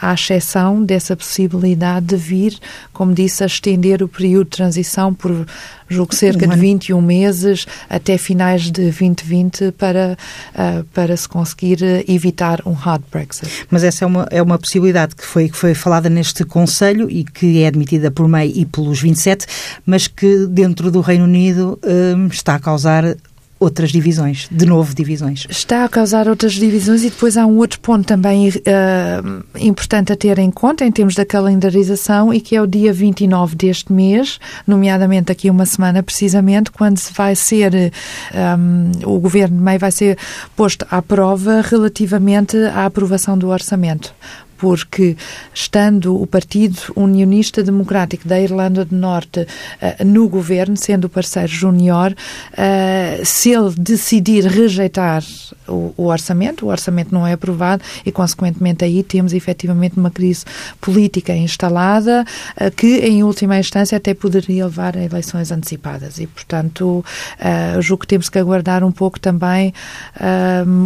à 0.00 0.14
exceção 0.14 0.55
dessa 0.84 1.14
possibilidade 1.14 2.06
de 2.06 2.16
vir, 2.16 2.58
como 2.92 3.12
disse, 3.12 3.42
a 3.42 3.46
estender 3.46 4.02
o 4.02 4.08
período 4.08 4.44
de 4.44 4.56
transição 4.56 5.12
por, 5.12 5.46
julgo, 5.88 6.14
cerca 6.14 6.46
um 6.46 6.50
de 6.50 6.56
21 6.56 7.02
meses 7.02 7.66
até 7.90 8.16
finais 8.16 8.62
de 8.62 8.72
2020 8.72 9.72
para, 9.72 10.16
uh, 10.54 10.84
para 10.94 11.16
se 11.16 11.28
conseguir 11.28 11.78
evitar 12.08 12.60
um 12.64 12.72
hard 12.72 13.02
Brexit. 13.10 13.66
Mas 13.70 13.84
essa 13.84 14.04
é 14.04 14.06
uma, 14.06 14.26
é 14.30 14.42
uma 14.42 14.58
possibilidade 14.58 15.14
que 15.14 15.24
foi, 15.24 15.48
que 15.48 15.56
foi 15.56 15.74
falada 15.74 16.08
neste 16.08 16.44
Conselho 16.44 17.10
e 17.10 17.24
que 17.24 17.62
é 17.62 17.66
admitida 17.66 18.10
por 18.10 18.26
May 18.26 18.52
e 18.54 18.64
pelos 18.64 19.00
27, 19.00 19.46
mas 19.84 20.06
que 20.06 20.46
dentro 20.46 20.90
do 20.90 21.00
Reino 21.00 21.24
Unido 21.24 21.78
um, 21.84 22.28
está 22.28 22.54
a 22.54 22.58
causar 22.58 23.16
outras 23.58 23.90
divisões, 23.90 24.48
de 24.50 24.66
novo 24.66 24.94
divisões. 24.94 25.46
Está 25.48 25.84
a 25.84 25.88
causar 25.88 26.28
outras 26.28 26.52
divisões 26.52 27.02
e 27.02 27.10
depois 27.10 27.36
há 27.36 27.46
um 27.46 27.56
outro 27.56 27.80
ponto 27.80 28.06
também 28.06 28.48
uh, 28.48 29.44
importante 29.58 30.12
a 30.12 30.16
ter 30.16 30.38
em 30.38 30.50
conta 30.50 30.84
em 30.84 30.92
termos 30.92 31.14
da 31.14 31.24
calendarização 31.24 32.34
e 32.34 32.40
que 32.40 32.54
é 32.54 32.60
o 32.60 32.66
dia 32.66 32.92
29 32.92 33.56
deste 33.56 33.92
mês, 33.92 34.38
nomeadamente 34.66 35.32
aqui 35.32 35.48
uma 35.48 35.64
semana 35.64 36.02
precisamente, 36.02 36.70
quando 36.70 37.00
vai 37.14 37.34
ser, 37.34 37.72
um, 37.74 38.90
eh, 39.02 39.06
o 39.06 39.18
Governo 39.18 39.60
Meio 39.60 39.78
vai 39.78 39.90
ser 39.90 40.18
posto 40.54 40.86
à 40.90 41.00
prova 41.00 41.62
relativamente 41.62 42.56
à 42.56 42.84
aprovação 42.84 43.38
do 43.38 43.48
orçamento 43.48 44.14
porque 44.58 45.16
estando 45.54 46.20
o 46.20 46.26
Partido 46.26 46.78
Unionista 46.96 47.62
Democrático 47.62 48.26
da 48.26 48.40
Irlanda 48.40 48.84
do 48.84 48.96
Norte 48.96 49.40
uh, 49.40 50.04
no 50.04 50.28
governo, 50.28 50.76
sendo 50.76 51.04
o 51.04 51.08
parceiro 51.08 51.48
júnior, 51.48 52.12
uh, 52.12 53.24
se 53.24 53.50
ele 53.50 53.74
decidir 53.78 54.44
rejeitar 54.44 55.22
o, 55.68 55.92
o, 55.96 56.06
orçamento, 56.06 56.66
o 56.66 56.68
orçamento 56.68 57.12
não 57.12 57.26
é 57.26 57.32
aprovado 57.32 57.82
e, 58.04 58.12
consequentemente, 58.12 58.84
aí 58.84 59.02
temos 59.02 59.32
efetivamente 59.32 59.98
uma 59.98 60.10
crise 60.10 60.44
política 60.80 61.34
instalada 61.34 62.24
uh, 62.60 62.70
que, 62.70 62.98
em 62.98 63.22
última 63.22 63.58
instância, 63.58 63.96
até 63.96 64.14
poderia 64.14 64.64
levar 64.64 64.96
a 64.96 65.02
eleições 65.02 65.50
antecipadas. 65.52 66.18
E, 66.18 66.26
portanto, 66.26 67.04
uh, 67.38 67.82
julgo 67.82 68.02
que 68.02 68.08
temos 68.08 68.28
que 68.28 68.38
aguardar 68.38 68.84
um 68.84 68.92
pouco 68.92 69.18
também 69.20 69.72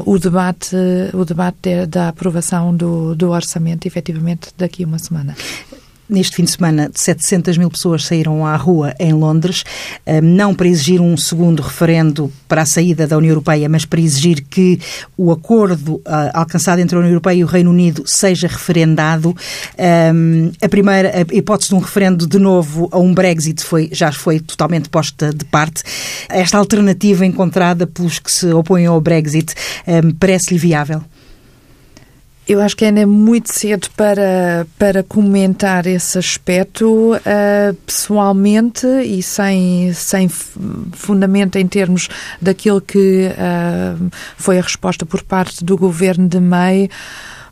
o 0.04 0.18
debate, 0.18 0.76
o 1.12 1.24
debate 1.24 1.58
de, 1.62 1.86
da 1.86 2.08
aprovação 2.08 2.74
do, 2.74 3.14
do 3.14 3.30
orçamento 3.30 3.59
orçamento, 3.60 3.86
efetivamente, 3.86 4.48
daqui 4.56 4.84
a 4.84 4.86
uma 4.86 4.98
semana. 4.98 5.36
Neste 6.08 6.34
fim 6.34 6.42
de 6.42 6.50
semana, 6.50 6.90
700 6.92 7.56
mil 7.56 7.70
pessoas 7.70 8.04
saíram 8.04 8.44
à 8.44 8.56
rua 8.56 8.92
em 8.98 9.12
Londres, 9.12 9.62
não 10.20 10.52
para 10.52 10.66
exigir 10.66 11.00
um 11.00 11.16
segundo 11.16 11.62
referendo 11.62 12.32
para 12.48 12.62
a 12.62 12.66
saída 12.66 13.06
da 13.06 13.16
União 13.16 13.30
Europeia, 13.30 13.68
mas 13.68 13.84
para 13.84 14.00
exigir 14.00 14.42
que 14.42 14.80
o 15.16 15.30
acordo 15.30 16.02
eh, 16.04 16.30
alcançado 16.34 16.80
entre 16.80 16.96
a 16.96 16.98
União 16.98 17.12
Europeia 17.12 17.36
e 17.36 17.44
o 17.44 17.46
Reino 17.46 17.70
Unido 17.70 18.02
seja 18.06 18.48
referendado. 18.48 19.36
A 20.60 20.68
primeira 20.68 21.12
a 21.16 21.20
hipótese 21.32 21.68
de 21.68 21.76
um 21.76 21.78
referendo 21.78 22.26
de 22.26 22.40
novo 22.40 22.88
a 22.90 22.98
um 22.98 23.14
Brexit 23.14 23.62
foi, 23.62 23.88
já 23.92 24.10
foi 24.10 24.40
totalmente 24.40 24.88
posta 24.88 25.32
de 25.32 25.44
parte. 25.44 25.84
Esta 26.28 26.58
alternativa 26.58 27.24
encontrada 27.24 27.86
pelos 27.86 28.18
que 28.18 28.32
se 28.32 28.52
opõem 28.52 28.86
ao 28.86 29.00
Brexit 29.00 29.54
parece-lhe 30.18 30.58
viável? 30.58 31.04
Eu 32.48 32.60
acho 32.60 32.76
que 32.76 32.84
ainda 32.84 33.00
é 33.00 33.06
muito 33.06 33.52
cedo 33.52 33.88
para, 33.96 34.66
para 34.76 35.04
comentar 35.04 35.86
esse 35.86 36.18
aspecto 36.18 37.14
uh, 37.14 37.74
pessoalmente 37.86 38.86
e 38.86 39.22
sem, 39.22 39.92
sem 39.92 40.28
fundamento 40.28 41.56
em 41.56 41.68
termos 41.68 42.08
daquilo 42.42 42.80
que 42.80 43.28
uh, 43.28 44.10
foi 44.36 44.58
a 44.58 44.62
resposta 44.62 45.06
por 45.06 45.22
parte 45.22 45.64
do 45.64 45.76
governo 45.76 46.26
de 46.26 46.40
May 46.40 46.90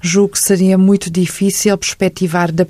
julgo 0.00 0.32
que 0.32 0.38
seria 0.38 0.78
muito 0.78 1.10
difícil 1.10 1.76
perspectivar 1.76 2.52
da, 2.52 2.66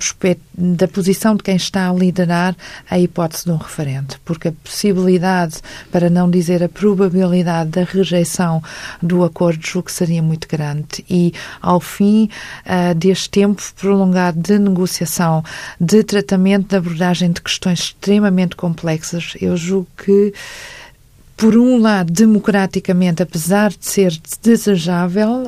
da 0.57 0.87
posição 0.87 1.35
de 1.35 1.43
quem 1.43 1.55
está 1.55 1.89
a 1.89 1.93
liderar 1.93 2.55
a 2.89 2.99
hipótese 2.99 3.45
de 3.45 3.51
um 3.51 3.57
referendo, 3.57 4.15
porque 4.25 4.49
a 4.49 4.53
possibilidade, 4.63 5.57
para 5.91 6.09
não 6.09 6.29
dizer 6.29 6.63
a 6.63 6.69
probabilidade 6.69 7.69
da 7.71 7.83
rejeição 7.83 8.61
do 9.01 9.23
acordo, 9.23 9.65
julgo 9.65 9.87
que 9.87 9.91
seria 9.91 10.21
muito 10.21 10.47
grande. 10.47 11.05
E, 11.09 11.33
ao 11.61 11.79
fim 11.79 12.29
uh, 12.65 12.93
deste 12.95 13.29
tempo 13.29 13.61
prolongado 13.79 14.39
de 14.39 14.57
negociação, 14.57 15.43
de 15.79 16.03
tratamento, 16.03 16.69
de 16.69 16.75
abordagem 16.75 17.31
de 17.31 17.41
questões 17.41 17.79
extremamente 17.79 18.55
complexas, 18.55 19.33
eu 19.41 19.55
julgo 19.55 19.87
que 19.97 20.33
por 21.39 21.55
um 21.55 21.79
lado, 21.79 22.11
democraticamente, 22.11 23.23
apesar 23.23 23.69
de 23.69 23.85
ser 23.85 24.11
desejável 24.43 25.43
uh, 25.43 25.47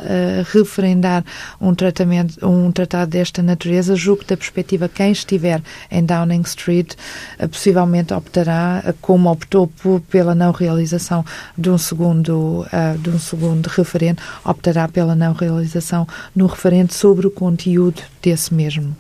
referendar 0.53 1.21
um, 1.59 1.75
tratamento, 1.75 2.47
um 2.47 2.71
tratado 2.71 3.11
desta 3.11 3.43
natureza, 3.43 3.93
julgo 3.93 4.21
que, 4.21 4.29
da 4.29 4.37
perspectiva, 4.37 4.87
quem 4.87 5.11
estiver 5.11 5.61
em 5.91 6.05
Downing 6.05 6.43
Street 6.43 6.93
uh, 7.37 7.49
possivelmente 7.49 8.13
optará, 8.13 8.81
uh, 8.87 8.93
como 9.01 9.29
optou 9.29 9.67
por, 9.67 9.99
pela 9.99 10.33
não 10.33 10.53
realização 10.53 11.25
de 11.57 11.69
um 11.69 11.77
segundo, 11.77 12.65
de 12.99 13.09
um 13.09 13.19
segundo 13.19 13.67
referendo, 13.67 14.21
optará 14.45 14.87
pela 14.87 15.13
não 15.13 15.33
realização 15.33 16.07
no 16.33 16.45
referendo 16.45 16.93
sobre 16.93 17.27
o 17.27 17.31
conteúdo 17.31 18.01
desse 18.21 18.53
mesmo 18.53 18.95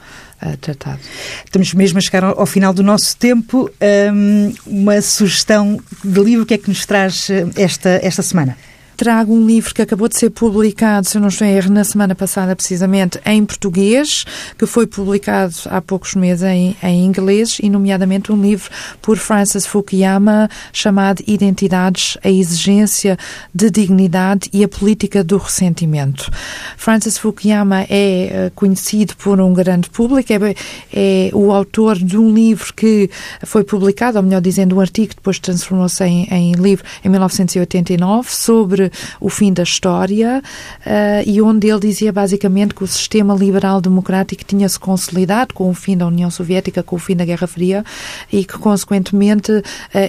tratado. 0.59 0.99
Estamos 1.45 1.73
mesmo 1.73 1.97
a 1.97 2.01
chegar 2.01 2.23
ao, 2.23 2.45
final 2.45 2.73
do 2.73 2.83
nosso 2.83 3.15
tempo. 3.17 3.69
Um, 4.13 4.53
uma 4.65 5.01
sugestão 5.01 5.79
de 6.03 6.19
livro, 6.21 6.45
que 6.45 6.53
é 6.53 6.57
que 6.57 6.69
nos 6.69 6.85
traz 6.85 7.29
eh, 7.29 7.45
esta, 7.55 7.99
esta 8.03 8.21
semana? 8.21 8.57
Trago 9.01 9.33
um 9.33 9.47
livro 9.47 9.73
que 9.73 9.81
acabou 9.81 10.07
de 10.07 10.15
ser 10.15 10.29
publicado, 10.29 11.07
se 11.07 11.17
eu 11.17 11.21
não 11.21 11.29
estou 11.29 11.47
em 11.47 11.55
erro, 11.55 11.71
na 11.71 11.83
semana 11.83 12.13
passada, 12.13 12.55
precisamente, 12.55 13.19
em 13.25 13.43
português, 13.43 14.25
que 14.55 14.67
foi 14.67 14.85
publicado 14.85 15.55
há 15.65 15.81
poucos 15.81 16.13
meses 16.13 16.43
em, 16.43 16.77
em 16.83 17.03
inglês, 17.03 17.57
e 17.63 17.67
nomeadamente 17.67 18.31
um 18.31 18.39
livro 18.39 18.69
por 19.01 19.17
Francis 19.17 19.65
Fukuyama 19.65 20.47
chamado 20.71 21.23
Identidades, 21.25 22.15
a 22.23 22.29
exigência 22.29 23.17
de 23.51 23.71
dignidade 23.71 24.47
e 24.53 24.63
a 24.63 24.67
política 24.67 25.23
do 25.23 25.37
ressentimento. 25.37 26.29
Francis 26.77 27.17
Fukuyama 27.17 27.81
é 27.89 27.89
eh, 27.89 28.51
conhecido 28.53 29.15
por 29.15 29.41
um 29.41 29.51
grande 29.51 29.89
público, 29.89 30.31
é, 30.31 30.55
é 30.93 31.31
o 31.33 31.51
autor 31.51 31.97
de 31.97 32.19
um 32.19 32.31
livro 32.31 32.71
que 32.71 33.09
foi 33.47 33.63
publicado, 33.63 34.19
ou 34.19 34.23
melhor 34.23 34.41
dizendo, 34.41 34.75
um 34.75 34.79
artigo 34.79 35.09
que 35.09 35.15
depois 35.15 35.39
transformou-se 35.39 36.03
em, 36.03 36.27
em 36.29 36.51
livro 36.51 36.85
em 37.03 37.09
1989 37.09 38.31
sobre 38.31 38.90
o 39.19 39.29
fim 39.29 39.53
da 39.53 39.63
história 39.63 40.41
uh, 40.85 41.29
e 41.29 41.41
onde 41.41 41.69
ele 41.69 41.79
dizia 41.79 42.11
basicamente 42.11 42.73
que 42.73 42.83
o 42.83 42.87
sistema 42.87 43.33
liberal 43.33 43.81
democrático 43.81 44.43
tinha-se 44.43 44.79
consolidado 44.79 45.53
com 45.53 45.69
o 45.69 45.73
fim 45.73 45.97
da 45.97 46.07
União 46.07 46.29
Soviética, 46.29 46.83
com 46.83 46.95
o 46.95 46.99
fim 46.99 47.15
da 47.15 47.25
Guerra 47.25 47.47
Fria 47.47 47.83
e 48.31 48.43
que, 48.45 48.57
consequentemente, 48.57 49.51
uh, 49.51 49.63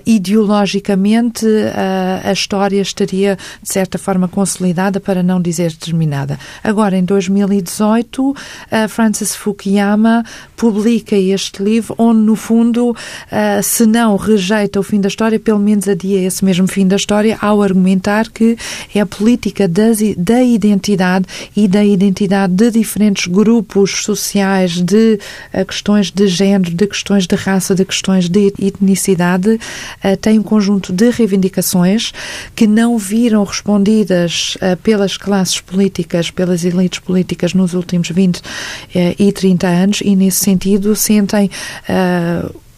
ideologicamente, 0.04 1.46
uh, 1.46 2.28
a 2.28 2.32
história 2.32 2.80
estaria, 2.80 3.36
de 3.62 3.72
certa 3.72 3.98
forma, 3.98 4.28
consolidada, 4.28 5.00
para 5.00 5.22
não 5.22 5.40
dizer 5.40 5.72
terminada. 5.76 6.38
Agora, 6.62 6.96
em 6.96 7.04
2018, 7.04 8.34
Francis 8.88 9.34
Fukuyama 9.34 10.24
publica 10.56 11.16
este 11.16 11.62
livro, 11.62 11.94
onde, 11.98 12.20
no 12.20 12.36
fundo, 12.36 12.94
se 13.62 13.86
não 13.86 14.16
rejeita 14.16 14.80
o 14.80 14.82
fim 14.82 15.00
da 15.00 15.08
história, 15.08 15.38
pelo 15.38 15.58
menos 15.58 15.88
adia 15.88 16.20
esse 16.20 16.44
mesmo 16.44 16.66
fim 16.66 16.86
da 16.86 16.96
história, 16.96 17.38
ao 17.40 17.62
argumentar 17.62 18.30
que 18.30 18.56
é 18.94 19.00
a 19.00 19.06
política 19.06 19.68
da 19.68 20.42
identidade 20.42 21.26
e 21.56 21.66
da 21.68 21.84
identidade 21.84 22.52
de 22.54 22.70
diferentes 22.70 23.26
grupos 23.26 24.02
sociais, 24.02 24.80
de 24.80 25.18
uh, 25.54 25.64
questões 25.64 26.10
de 26.10 26.26
género, 26.26 26.74
de 26.74 26.86
questões 26.86 27.26
de 27.26 27.34
raça, 27.34 27.74
de 27.74 27.84
questões 27.84 28.28
de 28.28 28.52
etnicidade, 28.60 29.50
uh, 29.50 30.16
tem 30.20 30.38
um 30.38 30.42
conjunto 30.42 30.92
de 30.92 31.10
reivindicações 31.10 32.12
que 32.54 32.66
não 32.66 32.98
viram 32.98 33.44
respondidas 33.44 34.56
uh, 34.56 34.76
pelas 34.78 35.16
classes 35.16 35.60
políticas, 35.60 36.30
pelas 36.30 36.64
elites 36.64 36.98
políticas 36.98 37.54
nos 37.54 37.74
últimos 37.74 38.08
20 38.08 38.42
e 39.18 39.32
30 39.32 39.66
anos 39.66 40.00
e, 40.02 40.14
nesse 40.14 40.44
sentido, 40.44 40.94
sentem 40.94 41.50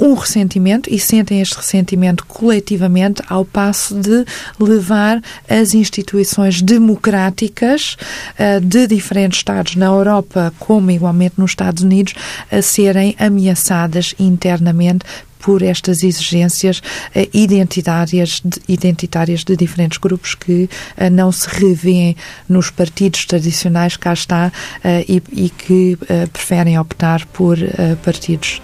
um 0.04 0.12
ressentimento 0.12 0.92
e 0.92 0.98
sentem 1.00 1.40
este 1.40 1.56
ressentimento 1.56 2.26
coletivamente 2.26 3.22
ao 3.26 3.42
passo 3.42 3.94
de 3.94 4.24
levar 4.60 5.22
as 5.48 5.72
instituições 5.72 6.60
democráticas 6.60 7.96
uh, 8.38 8.60
de 8.60 8.86
diferentes 8.86 9.38
Estados 9.38 9.76
na 9.76 9.86
Europa, 9.86 10.52
como 10.58 10.90
igualmente 10.90 11.34
nos 11.38 11.52
Estados 11.52 11.82
Unidos, 11.82 12.14
a 12.52 12.60
serem 12.60 13.16
ameaçadas 13.18 14.14
internamente 14.18 15.06
por 15.38 15.62
estas 15.62 16.02
exigências 16.02 16.78
uh, 16.78 17.28
identitárias, 17.32 18.42
de, 18.44 18.60
identitárias 18.68 19.42
de 19.42 19.56
diferentes 19.56 19.96
grupos 19.96 20.34
que 20.34 20.68
uh, 20.98 21.10
não 21.10 21.32
se 21.32 21.48
revêem 21.48 22.14
nos 22.46 22.70
partidos 22.70 23.24
tradicionais, 23.24 23.96
cá 23.96 24.12
está, 24.12 24.48
uh, 24.48 24.88
e, 25.08 25.22
e, 25.32 25.50
que 25.50 25.98
preferem 26.32 26.78
optar 26.78 27.24
por 27.26 27.56
partidos 28.02 28.60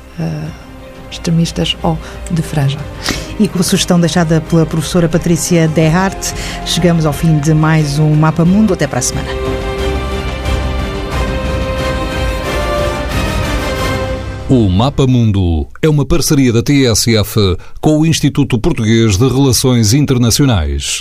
extremistas 1.10 1.76
ou 1.82 1.98
de 2.30 2.42
franja. 2.42 2.78
E 3.38 3.48
com 3.48 3.58
a 3.58 3.62
sugestão 3.62 3.98
deixada 3.98 4.40
pela 4.42 4.66
professora 4.66 5.08
Patrícia 5.08 5.66
Dehart, 5.68 6.32
chegamos 6.66 7.06
ao 7.06 7.12
fim 7.12 7.38
de 7.38 7.54
mais 7.54 7.98
um 7.98 8.14
Mapa 8.14 8.44
Mundo. 8.44 8.74
Até 8.74 8.86
para 8.86 8.98
a 8.98 9.02
semana. 9.02 9.28
O 14.50 14.68
Mapa 14.68 15.06
Mundo 15.06 15.64
é 15.80 15.88
uma 15.88 16.04
parceria 16.04 16.52
da 16.52 16.60
TSF 16.60 17.56
com 17.80 18.00
o 18.00 18.04
Instituto 18.04 18.58
Português 18.58 19.16
de 19.16 19.28
Relações 19.28 19.94
Internacionais. 19.94 20.98